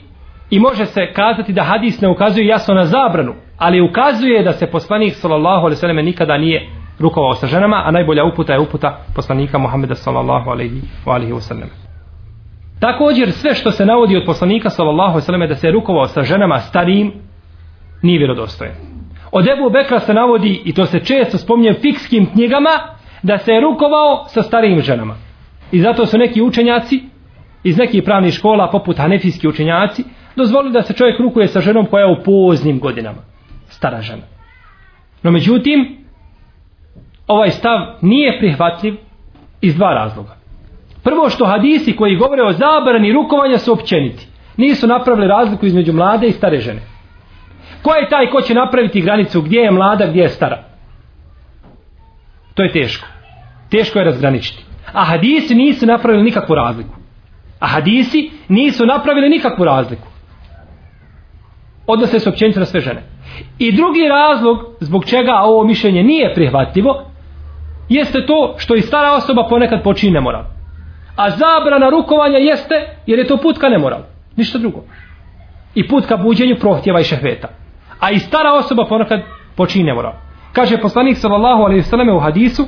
i 0.49 0.59
može 0.59 0.85
se 0.85 1.13
kazati 1.13 1.53
da 1.53 1.63
hadis 1.63 2.01
ne 2.01 2.09
ukazuje 2.09 2.47
jasno 2.47 2.73
na 2.73 2.85
zabranu, 2.85 3.33
ali 3.57 3.81
ukazuje 3.81 4.43
da 4.43 4.53
se 4.53 4.67
poslanik 4.67 5.13
sallallahu 5.13 5.65
alejhi 5.65 5.75
ve 5.77 5.79
selleme 5.79 6.03
nikada 6.03 6.37
nije 6.37 6.69
rukovao 6.99 7.35
sa 7.35 7.47
ženama, 7.47 7.83
a 7.85 7.91
najbolja 7.91 8.23
uputa 8.23 8.53
je 8.53 8.59
uputa 8.59 8.97
poslanika 9.15 9.57
Muhameda 9.57 9.95
sallallahu 9.95 10.49
alejhi 10.49 11.33
ve 11.33 11.41
sellem. 11.41 11.69
Također 12.79 13.31
sve 13.31 13.53
što 13.53 13.71
se 13.71 13.85
navodi 13.85 14.17
od 14.17 14.25
poslanika 14.25 14.69
sallallahu 14.69 15.11
alejhi 15.11 15.21
ve 15.21 15.25
selleme 15.25 15.47
da 15.47 15.55
se 15.55 15.71
rukovao 15.71 16.07
sa 16.07 16.23
ženama 16.23 16.59
starim 16.59 17.13
nije 18.01 18.17
vjerodostojno. 18.17 18.73
Od 19.31 19.47
Ebu 19.47 19.69
Bekra 19.69 19.99
se 19.99 20.13
navodi 20.13 20.61
i 20.65 20.73
to 20.73 20.85
se 20.85 20.99
često 20.99 21.37
spominje 21.37 21.71
u 21.71 21.81
fikskim 21.81 22.25
knjigama 22.33 22.69
da 23.23 23.37
se 23.37 23.51
je 23.51 23.61
rukovao 23.61 24.25
sa 24.27 24.41
starijim 24.41 24.81
ženama. 24.81 25.15
I 25.73 25.79
zato 25.79 26.05
su 26.05 26.17
neki 26.17 26.41
učenjaci 26.41 27.01
iz 27.63 27.77
nekih 27.77 28.03
pravnih 28.03 28.33
škola, 28.33 28.69
poput 28.71 28.97
hanefijski 28.97 29.47
učenjaci, 29.47 30.03
dozvolili 30.35 30.73
da 30.73 30.81
se 30.81 30.93
čovjek 30.93 31.19
rukuje 31.19 31.47
sa 31.47 31.61
ženom 31.61 31.85
koja 31.85 32.05
je 32.05 32.11
u 32.11 32.23
poznim 32.23 32.79
godinama. 32.79 33.21
Stara 33.67 34.01
žena. 34.01 34.21
No 35.23 35.31
međutim, 35.31 35.97
ovaj 37.27 37.49
stav 37.49 37.79
nije 38.01 38.39
prihvatljiv 38.39 38.95
iz 39.61 39.75
dva 39.75 39.93
razloga. 39.93 40.35
Prvo 41.03 41.29
što 41.29 41.45
hadisi 41.45 41.95
koji 41.95 42.15
govore 42.15 42.43
o 42.43 42.51
zabrani 42.51 43.13
rukovanja 43.13 43.57
su 43.57 43.73
općeniti. 43.73 44.27
Nisu 44.57 44.87
napravili 44.87 45.27
razliku 45.27 45.65
između 45.65 45.93
mlade 45.93 46.27
i 46.27 46.31
stare 46.31 46.59
žene. 46.59 46.81
Ko 47.81 47.93
je 47.93 48.09
taj 48.09 48.29
ko 48.29 48.41
će 48.41 48.53
napraviti 48.53 49.01
granicu 49.01 49.41
gdje 49.41 49.59
je 49.59 49.71
mlada, 49.71 50.07
gdje 50.07 50.21
je 50.21 50.29
stara? 50.29 50.63
To 52.53 52.63
je 52.63 52.71
teško. 52.71 53.07
Teško 53.69 53.99
je 53.99 54.05
razgraničiti. 54.05 54.72
A 54.93 55.03
hadisi 55.03 55.55
nisu 55.55 55.85
napravili 55.85 56.23
nikakvu 56.23 56.55
razliku. 56.55 56.95
A 57.59 57.67
hadisi 57.67 58.31
nisu 58.47 58.85
napravili 58.85 59.29
nikakvu 59.29 59.65
razliku. 59.65 60.07
Odnose 61.87 62.19
se 62.19 62.29
općenito 62.29 62.59
na 62.59 62.65
sve 62.65 62.81
žene. 62.81 63.03
I 63.59 63.71
drugi 63.71 64.07
razlog 64.07 64.57
zbog 64.79 65.05
čega 65.05 65.33
ovo 65.33 65.63
mišljenje 65.63 66.03
nije 66.03 66.33
prihvatljivo 66.33 67.05
jeste 67.89 68.25
to 68.25 68.55
što 68.57 68.75
i 68.75 68.81
stara 68.81 69.11
osoba 69.11 69.47
ponekad 69.49 69.83
počini 69.83 70.13
nemoral. 70.13 70.43
A 71.15 71.29
zabrana 71.29 71.89
rukovanja 71.89 72.37
jeste 72.37 72.75
jer 73.07 73.19
je 73.19 73.27
to 73.27 73.37
put 73.37 73.57
ka 73.57 73.69
nemoralu. 73.69 74.03
Ništa 74.35 74.57
drugo. 74.57 74.83
I 75.75 75.87
put 75.87 76.05
ka 76.05 76.17
buđenju 76.17 76.55
prohtjeva 76.59 76.99
i 76.99 77.03
šehveta. 77.03 77.47
A 77.99 78.11
i 78.11 78.19
stara 78.19 78.53
osoba 78.53 78.85
ponekad 78.89 79.21
počini 79.55 79.85
nemoral. 79.85 80.13
Kaže 80.53 80.77
poslanik 80.77 81.17
sallallahu 81.17 81.61
alejhi 81.63 81.79
ve 81.79 81.83
selleme 81.83 82.13
u 82.13 82.19
hadisu 82.19 82.65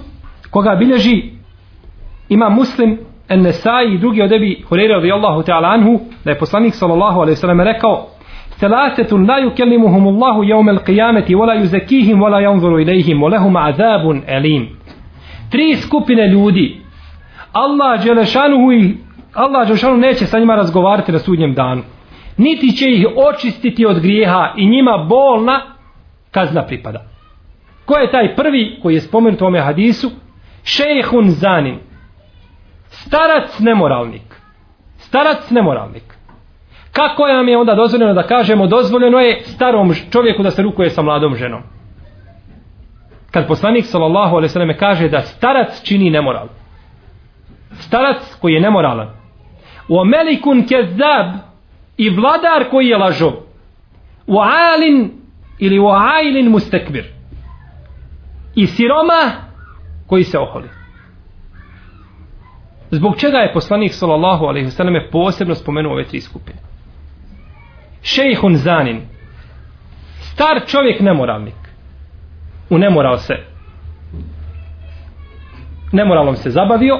koga 0.51 0.75
bilježi 0.75 1.34
ima 2.29 2.49
muslim 2.49 2.97
en 3.29 3.41
nesai 3.41 3.93
i 3.93 3.97
drugi 3.97 4.21
od 4.21 4.31
ebi 4.31 4.63
Hureyre 4.69 4.93
radijallahu 4.93 5.43
ta'ala 5.43 5.67
anhu 5.67 5.99
da 6.25 6.31
je 6.31 6.37
poslanik 6.39 6.75
sallallahu 6.75 7.19
alaihi 7.19 7.35
sallam 7.35 7.61
rekao 7.61 8.07
Selasetun 8.59 9.27
la 9.27 9.39
yukellimuhum 9.39 10.07
Allahu 10.07 10.43
jevme 10.43 10.71
l'qiyameti 10.71 11.35
wala 11.35 11.55
yuzekihim 11.55 12.21
wala 12.21 12.41
yanzuru 12.41 12.79
ilaihim 12.79 13.21
wa 13.23 13.29
lahum 13.31 13.55
azabun 13.55 14.23
elim 14.27 14.67
tri 15.51 15.75
skupine 15.75 16.27
ljudi 16.27 16.85
Allah 17.53 18.03
Đelešanuhu 18.03 18.73
i 18.73 18.97
Allah 19.33 19.67
Đelešanuhu 19.67 19.99
neće 19.99 20.25
sa 20.25 20.39
njima 20.39 20.55
razgovarati 20.55 21.11
na 21.11 21.19
sudnjem 21.19 21.53
danu. 21.53 21.81
Niti 22.37 22.77
će 22.77 22.91
ih 22.91 23.07
očistiti 23.15 23.85
od 23.85 23.99
grijeha 23.99 24.53
i 24.57 24.69
njima 24.69 25.05
bolna 25.09 25.61
kazna 26.31 26.65
pripada. 26.65 27.05
Ko 27.85 27.97
je 27.97 28.11
taj 28.11 28.35
prvi 28.35 28.79
koji 28.81 28.93
je 28.93 29.01
spomenut 29.01 29.41
u 29.41 29.45
ome 29.45 29.61
hadisu? 29.61 30.11
Šejhun 30.63 31.29
zanin 31.29 31.79
starac 33.03 33.59
nemoralnik. 33.59 34.35
Starac 34.97 35.49
nemoralnik. 35.49 36.15
Kako 36.91 37.27
je 37.27 37.35
nam 37.35 37.47
je 37.47 37.57
onda 37.57 37.75
dozvoljeno 37.75 38.13
da 38.13 38.23
kažemo 38.23 38.67
dozvoljeno 38.67 39.19
je 39.19 39.41
starom 39.43 39.93
čovjeku 40.11 40.43
da 40.43 40.51
se 40.51 40.61
rukuje 40.61 40.89
sa 40.89 41.01
mladom 41.01 41.35
ženom? 41.35 41.61
Kad 43.31 43.47
poslanik 43.47 43.85
sallallahu 43.85 44.35
alejhi 44.35 44.43
ve 44.43 44.49
selleme 44.49 44.77
kaže 44.77 45.09
da 45.09 45.21
starac 45.21 45.81
čini 45.83 46.09
nemoral. 46.09 46.47
Starac 47.71 48.35
koji 48.41 48.53
je 48.53 48.61
nemoralan. 48.61 49.07
Wa 49.89 50.17
malikun 50.17 50.67
kezzab 50.67 51.27
i 51.97 52.09
vladar 52.09 52.69
koji 52.71 52.87
je 52.87 52.97
lažov. 52.97 53.33
Wa 54.27 54.73
alin 54.73 55.11
ili 55.59 55.79
wa 55.79 56.11
ailin 56.15 56.49
mustakbir. 56.49 57.05
I 58.55 58.67
siroma 58.67 59.31
koji 60.07 60.23
se 60.23 60.39
oholi. 60.39 60.84
Zbog 62.91 63.17
čega 63.17 63.37
je 63.37 63.53
poslanik 63.53 63.93
sallallahu 63.93 64.45
alejhi 64.45 64.65
ve 64.65 64.71
selleme 64.71 65.09
posebno 65.11 65.55
spomenuo 65.55 65.93
ove 65.93 66.03
tri 66.03 66.21
skupine? 66.21 66.57
Šejhun 68.01 68.55
zanin. 68.55 69.01
Star 70.19 70.61
čovjek 70.67 70.99
nemoralnik. 70.99 71.55
U 72.69 72.77
nemoral 72.77 73.17
se 73.17 73.55
nemoralom 75.95 76.35
se 76.35 76.49
zabavio, 76.49 76.99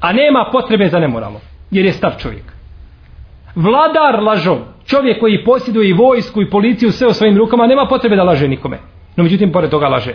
a 0.00 0.12
nema 0.12 0.48
potrebe 0.52 0.88
za 0.88 0.98
nemoralom, 0.98 1.40
jer 1.70 1.84
je 1.84 1.92
star 1.92 2.12
čovjek. 2.18 2.44
Vladar 3.54 4.22
lažom, 4.22 4.58
čovjek 4.86 5.20
koji 5.20 5.44
posjeduje 5.44 5.88
i 5.88 5.92
vojsku 5.92 6.42
i 6.42 6.50
policiju 6.50 6.92
sve 6.92 7.08
u 7.08 7.12
svojim 7.12 7.36
rukama, 7.36 7.66
nema 7.66 7.86
potrebe 7.88 8.16
da 8.16 8.22
laže 8.22 8.48
nikome. 8.48 8.78
No 9.16 9.24
međutim, 9.24 9.52
pored 9.52 9.70
toga 9.70 9.88
laže. 9.88 10.14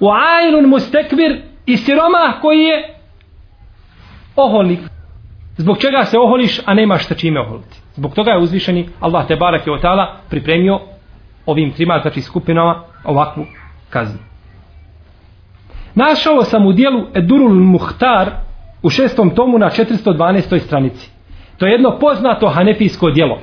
U 0.00 0.06
ajlun 0.10 0.68
mustekbir 0.68 1.42
i 1.66 1.76
siroma 1.76 2.38
koji 2.40 2.60
je 2.60 2.93
oholnik. 4.36 4.80
Zbog 5.56 5.78
čega 5.78 6.04
se 6.04 6.18
oholiš, 6.18 6.60
a 6.66 6.74
nemaš 6.74 7.06
sa 7.06 7.14
čime 7.14 7.40
oholiti. 7.40 7.80
Zbog 7.94 8.14
toga 8.14 8.30
je 8.30 8.38
uzvišeni 8.38 8.88
Allah 9.00 9.26
te 9.26 9.36
barak 9.36 9.66
je 9.66 9.72
otala 9.72 10.16
pripremio 10.30 10.80
ovim 11.46 11.72
trima, 11.72 11.98
znači 12.02 12.20
skupinama, 12.20 12.82
ovakvu 13.04 13.46
kaznu. 13.90 14.18
Našao 15.94 16.44
sam 16.44 16.66
u 16.66 16.72
dijelu 16.72 17.06
Edurul 17.14 17.54
Muhtar 17.54 18.30
u 18.82 18.90
šestom 18.90 19.30
tomu 19.30 19.58
na 19.58 19.70
412. 19.70 20.58
stranici. 20.58 21.10
To 21.58 21.66
je 21.66 21.72
jedno 21.72 21.98
poznato 21.98 22.48
hanefijsko 22.48 23.10
dijelo. 23.10 23.38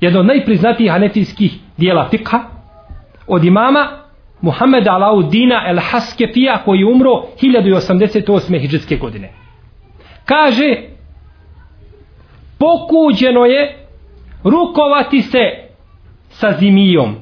Jedno 0.00 0.20
od 0.20 0.26
najpriznatijih 0.26 0.92
hanefijskih 0.92 1.58
dijela 1.76 2.08
fikha 2.10 2.40
od 3.26 3.44
imama 3.44 3.88
Muhammeda 4.40 4.90
Alaudina 4.92 5.62
El 5.66 5.78
Haskefija 5.90 6.58
koji 6.64 6.78
je 6.78 6.86
umro 6.86 7.10
1088. 7.42 8.60
hijđetske 8.60 8.96
godine. 8.96 9.41
Kaže 10.32 10.76
pokuđeno 12.58 13.44
je 13.44 13.86
rukovati 14.44 15.22
se 15.22 15.38
sa 16.28 16.52
zimijom 16.58 17.14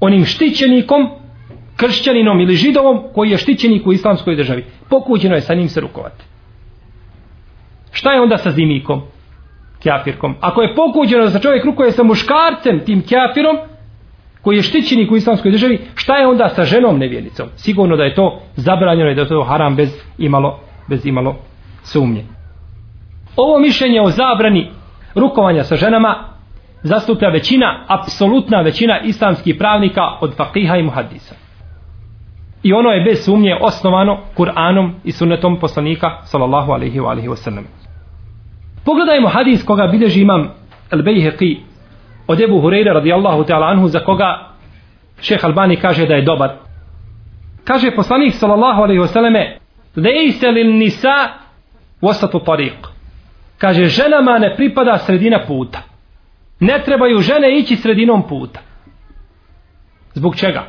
onim 0.00 0.24
štićenikom 0.24 1.08
kršćaninom 1.76 2.40
ili 2.40 2.54
židovom 2.54 3.02
koji 3.14 3.30
je 3.30 3.38
štićenik 3.38 3.86
u 3.86 3.92
islamskoj 3.92 4.36
državi. 4.36 4.64
Pokuđeno 4.90 5.34
je 5.34 5.40
sa 5.40 5.54
njim 5.54 5.68
se 5.68 5.80
rukovati. 5.80 6.24
Šta 7.92 8.12
je 8.12 8.20
onda 8.20 8.38
sa 8.38 8.50
zimikom? 8.50 9.02
Kjafirkom. 9.82 10.34
Ako 10.40 10.62
je 10.62 10.74
pokuđeno 10.74 11.24
da 11.24 11.30
se 11.30 11.40
čovjek 11.40 11.64
rukuje 11.64 11.92
sa 11.92 12.02
muškarcem, 12.02 12.80
tim 12.84 13.02
kjafirom, 13.02 13.56
koji 14.42 14.56
je 14.56 14.62
štićenik 14.62 15.10
u 15.10 15.16
islamskoj 15.16 15.50
državi, 15.50 15.80
šta 15.94 16.16
je 16.16 16.26
onda 16.26 16.48
sa 16.48 16.64
ženom 16.64 16.98
nevjernicom? 16.98 17.48
Sigurno 17.56 17.96
da 17.96 18.04
je 18.04 18.14
to 18.14 18.40
zabranjeno 18.56 19.10
i 19.10 19.14
da 19.14 19.20
je 19.20 19.28
to 19.28 19.42
haram 19.42 19.76
bez 19.76 20.02
imalo, 20.18 20.60
bez 20.88 21.06
imalo 21.06 21.36
sumnje. 21.86 22.24
Ovo 23.36 23.58
mišljenje 23.58 24.00
o 24.00 24.10
zabrani 24.10 24.70
rukovanja 25.14 25.64
sa 25.64 25.76
ženama 25.76 26.14
zastuplja 26.82 27.28
većina, 27.28 27.84
apsolutna 27.86 28.60
većina 28.60 29.00
islamskih 29.00 29.54
pravnika 29.58 30.02
od 30.20 30.36
fakiha 30.36 30.76
i 30.76 30.82
muhadisa. 30.82 31.34
I 32.62 32.72
ono 32.72 32.90
je 32.90 33.04
bez 33.04 33.24
sumnje 33.24 33.56
osnovano 33.60 34.18
Kur'anom 34.36 34.90
i 35.04 35.12
sunnetom 35.12 35.58
poslanika 35.60 36.10
sallallahu 36.22 36.72
alaihi 36.72 37.00
wa 37.00 37.10
alaihi 37.10 37.28
wa. 37.28 37.62
Pogledajmo 38.84 39.28
hadis 39.28 39.64
koga 39.64 39.86
bilježi 39.86 40.20
imam 40.20 40.48
al-Bayhaqi 40.90 41.56
od 42.26 42.40
Ebu 42.40 42.60
Hureyre 42.60 42.92
radijallahu 42.92 43.44
ta'ala 43.44 43.66
anhu 43.66 43.88
za 43.88 44.00
koga 44.00 44.38
šeh 45.20 45.44
Albani 45.44 45.76
kaže 45.76 46.06
da 46.06 46.14
je 46.14 46.22
dobar. 46.22 46.50
Kaže 47.64 47.90
poslanik 47.90 48.34
sallallahu 48.34 48.82
alaihi 48.82 49.00
wa 49.00 49.06
sallame 49.06 49.58
Lejse 49.96 50.50
lil 50.50 50.76
nisa 50.76 51.45
Vosatu 52.00 52.38
tariq. 52.38 52.86
Kaže 53.58 53.84
ženama 53.84 54.38
ne 54.38 54.56
pripada 54.56 54.98
sredina 54.98 55.44
puta. 55.46 55.82
Ne 56.60 56.82
trebaju 56.84 57.20
žene 57.20 57.58
ići 57.58 57.76
sredinom 57.76 58.28
puta. 58.28 58.60
Zbog 60.14 60.36
čega? 60.36 60.66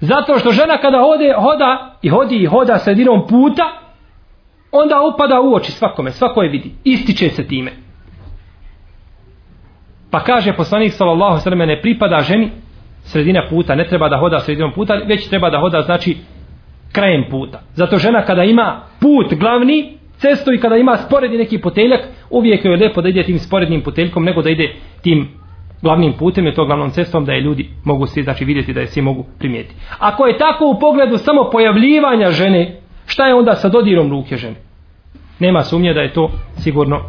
Zato 0.00 0.38
što 0.38 0.52
žena 0.52 0.78
kada 0.78 0.98
hode, 0.98 1.34
hoda 1.38 1.96
i 2.02 2.08
hodi 2.08 2.36
i 2.36 2.46
hoda 2.46 2.78
sredinom 2.78 3.26
puta, 3.28 3.62
onda 4.72 5.00
upada 5.14 5.40
u 5.40 5.54
oči 5.54 5.72
svakome, 5.72 6.12
svako 6.12 6.42
je 6.42 6.48
vidi. 6.48 6.74
Ističe 6.84 7.28
se 7.30 7.46
time. 7.46 7.72
Pa 10.10 10.20
kaže 10.20 10.52
poslanik 10.52 10.92
sallallahu 10.92 11.40
sallam 11.40 11.58
ne 11.58 11.80
pripada 11.82 12.20
ženi 12.20 12.50
sredina 13.02 13.42
puta, 13.48 13.74
ne 13.74 13.88
treba 13.88 14.08
da 14.08 14.16
hoda 14.16 14.40
sredinom 14.40 14.72
puta, 14.72 14.94
već 14.94 15.28
treba 15.28 15.50
da 15.50 15.58
hoda 15.58 15.82
znači 15.82 16.16
krajem 16.92 17.24
puta. 17.30 17.60
Zato 17.74 17.98
žena 17.98 18.24
kada 18.24 18.42
ima 18.42 18.80
put 19.00 19.38
glavni, 19.38 19.95
cestu 20.18 20.52
i 20.52 20.58
kada 20.58 20.76
ima 20.76 20.96
sporedni 20.96 21.38
neki 21.38 21.58
poteljak, 21.58 22.00
uvijek 22.30 22.64
je 22.64 22.76
lepo 22.76 23.02
da 23.02 23.08
ide 23.08 23.22
tim 23.22 23.38
sporednim 23.38 23.82
poteljkom 23.82 24.24
nego 24.24 24.42
da 24.42 24.50
ide 24.50 24.74
tim 25.02 25.28
glavnim 25.82 26.12
putem, 26.12 26.46
je 26.46 26.54
to 26.54 26.64
glavnom 26.64 26.90
cestom 26.90 27.24
da 27.24 27.32
je 27.32 27.40
ljudi 27.40 27.68
mogu 27.84 28.06
svi 28.06 28.22
znači 28.22 28.44
vidjeti 28.44 28.72
da 28.72 28.80
je 28.80 28.86
svi 28.86 29.02
mogu 29.02 29.24
primijeti. 29.38 29.74
Ako 29.98 30.26
je 30.26 30.38
tako 30.38 30.64
u 30.66 30.78
pogledu 30.80 31.18
samo 31.18 31.50
pojavljivanja 31.52 32.30
žene, 32.30 32.80
šta 33.06 33.26
je 33.26 33.34
onda 33.34 33.54
sa 33.54 33.68
dodirom 33.68 34.10
ruke 34.10 34.36
žene? 34.36 34.56
Nema 35.38 35.62
sumnje 35.62 35.94
da 35.94 36.00
je 36.00 36.12
to 36.12 36.30
sigurno 36.58 37.00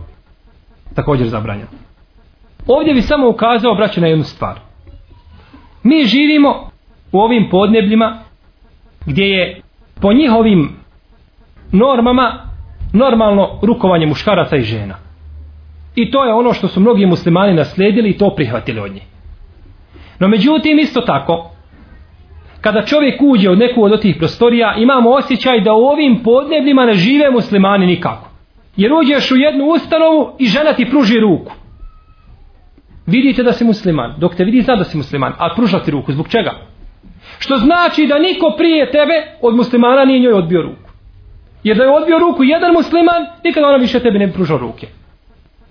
također 0.95 1.27
zabranjeno. 1.27 1.69
Ovdje 2.67 2.93
bi 2.93 3.01
samo 3.01 3.29
ukazao, 3.29 3.75
braću, 3.75 4.01
na 4.01 4.07
jednu 4.07 4.23
stvar. 4.23 4.59
Mi 5.83 6.05
živimo 6.05 6.69
u 7.11 7.19
ovim 7.19 7.49
podnebljima 7.51 8.19
gdje 9.05 9.25
je 9.25 9.61
po 10.01 10.13
njihovim 10.13 10.69
normama 11.71 12.46
normalno 12.97 13.59
rukovanje 13.61 14.05
muškaraca 14.05 14.55
i 14.55 14.61
žena. 14.61 14.95
I 15.95 16.11
to 16.11 16.25
je 16.25 16.33
ono 16.33 16.53
što 16.53 16.67
su 16.67 16.79
mnogi 16.79 17.05
muslimani 17.05 17.53
naslijedili 17.53 18.09
i 18.09 18.17
to 18.17 18.33
prihvatili 18.35 18.79
od 18.79 18.93
njih. 18.93 19.03
No 20.19 20.27
međutim 20.27 20.79
isto 20.79 21.01
tako, 21.01 21.51
kada 22.61 22.85
čovjek 22.85 23.21
uđe 23.21 23.49
od 23.49 23.57
neku 23.57 23.83
od 23.83 24.01
tih 24.01 24.15
prostorija, 24.17 24.75
imamo 24.77 25.09
osjećaj 25.09 25.61
da 25.61 25.73
u 25.73 25.85
ovim 25.85 26.23
podnebljima 26.23 26.85
ne 26.85 26.93
žive 26.93 27.31
muslimani 27.31 27.85
nikako. 27.85 28.29
Jer 28.77 28.93
uđeš 28.93 29.31
u 29.31 29.35
jednu 29.35 29.65
ustanovu 29.65 30.31
i 30.39 30.45
žena 30.45 30.73
ti 30.73 30.89
pruži 30.89 31.19
ruku. 31.19 31.51
Vidite 33.05 33.43
da 33.43 33.53
si 33.53 33.65
musliman. 33.65 34.13
Dok 34.17 34.35
te 34.35 34.43
vidi 34.43 34.61
zna 34.61 34.75
da 34.75 34.83
si 34.83 34.97
musliman. 34.97 35.33
A 35.37 35.53
pruža 35.55 35.79
ti 35.79 35.91
ruku. 35.91 36.11
Zbog 36.11 36.27
čega? 36.27 36.51
Što 37.39 37.57
znači 37.57 38.07
da 38.07 38.19
niko 38.19 38.53
prije 38.57 38.91
tebe 38.91 39.13
od 39.41 39.55
muslimana 39.55 40.05
nije 40.05 40.19
njoj 40.19 40.33
odbio 40.33 40.61
ruku. 40.61 40.86
Jer 41.67 41.77
da 41.77 41.83
je 41.83 41.95
odbio 41.99 42.19
ruku 42.19 42.43
jedan 42.43 42.73
musliman, 42.73 43.25
nikada 43.43 43.67
ona 43.67 43.77
više 43.77 43.99
tebi 43.99 44.19
ne 44.19 44.31
pruža 44.31 44.57
ruke. 44.57 44.87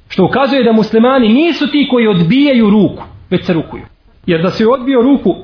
Što 0.08 0.24
ukazuje 0.24 0.64
da 0.64 0.72
muslimani 0.72 1.28
nisu 1.28 1.70
ti 1.70 1.88
koji 1.90 2.06
odbijaju 2.08 2.70
ruku, 2.70 3.02
već 3.30 3.44
se 3.46 3.52
rukuju. 3.52 3.82
Jer 4.26 4.42
da 4.42 4.50
se 4.50 4.66
odbio 4.66 5.02
ruku 5.02 5.34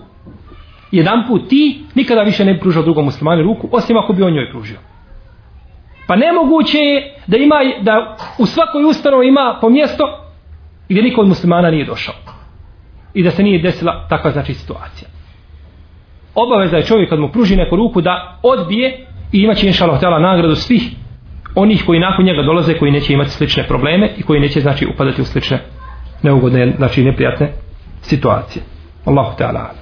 jedan 0.91 1.25
put 1.29 1.49
ti, 1.49 1.85
nikada 1.95 2.23
više 2.23 2.45
ne 2.45 2.59
pružao 2.61 2.83
drugom 2.83 3.05
muslimanu 3.05 3.43
ruku, 3.43 3.69
osim 3.73 3.97
ako 3.97 4.13
bi 4.13 4.23
on 4.23 4.33
njoj 4.33 4.51
pružio. 4.51 4.79
Pa 6.07 6.17
nemoguće 6.17 6.79
je 6.79 7.15
da 7.27 7.37
ima 7.37 7.57
da 7.81 8.17
u 8.39 8.47
svakoj 8.47 8.85
ustanovi 8.85 9.29
ima 9.29 9.59
po 9.61 9.71
mjesto 9.71 10.05
gdje 10.89 11.03
niko 11.03 11.21
od 11.21 11.29
muslimana 11.29 11.71
nije 11.71 11.85
došao. 11.85 12.15
I 13.15 13.23
da 13.23 13.31
se 13.31 13.43
nije 13.43 13.63
desila 13.63 14.07
takva 14.09 14.31
znači 14.31 14.55
situacija. 14.55 15.09
Obaveza 16.35 16.77
je 16.77 16.87
čovjek 16.87 17.11
kad 17.11 17.19
mu 17.19 17.29
pruži 17.29 17.57
neku 17.57 17.77
ruku 17.77 18.01
da 18.01 18.39
odbije 18.43 19.07
i 19.33 19.39
imaće 19.39 19.67
inša 19.67 19.85
Allah 19.85 20.23
nagradu 20.23 20.55
svih 20.55 20.91
onih 21.55 21.83
koji 21.87 22.01
nakon 22.01 22.25
njega 22.25 22.43
dolaze 22.43 22.79
koji 22.79 22.93
neće 22.93 23.13
imati 23.13 23.31
slične 23.31 23.67
probleme 23.67 24.11
i 24.17 24.23
koji 24.23 24.41
neće 24.41 24.61
znači 24.61 24.87
upadati 24.95 25.23
u 25.23 25.25
slične 25.25 25.61
neugodne 26.23 26.75
znači 26.77 27.05
neprijatne 27.05 27.53
situacije. 28.03 28.63
Allahu 29.05 29.37
Teala. 29.39 29.82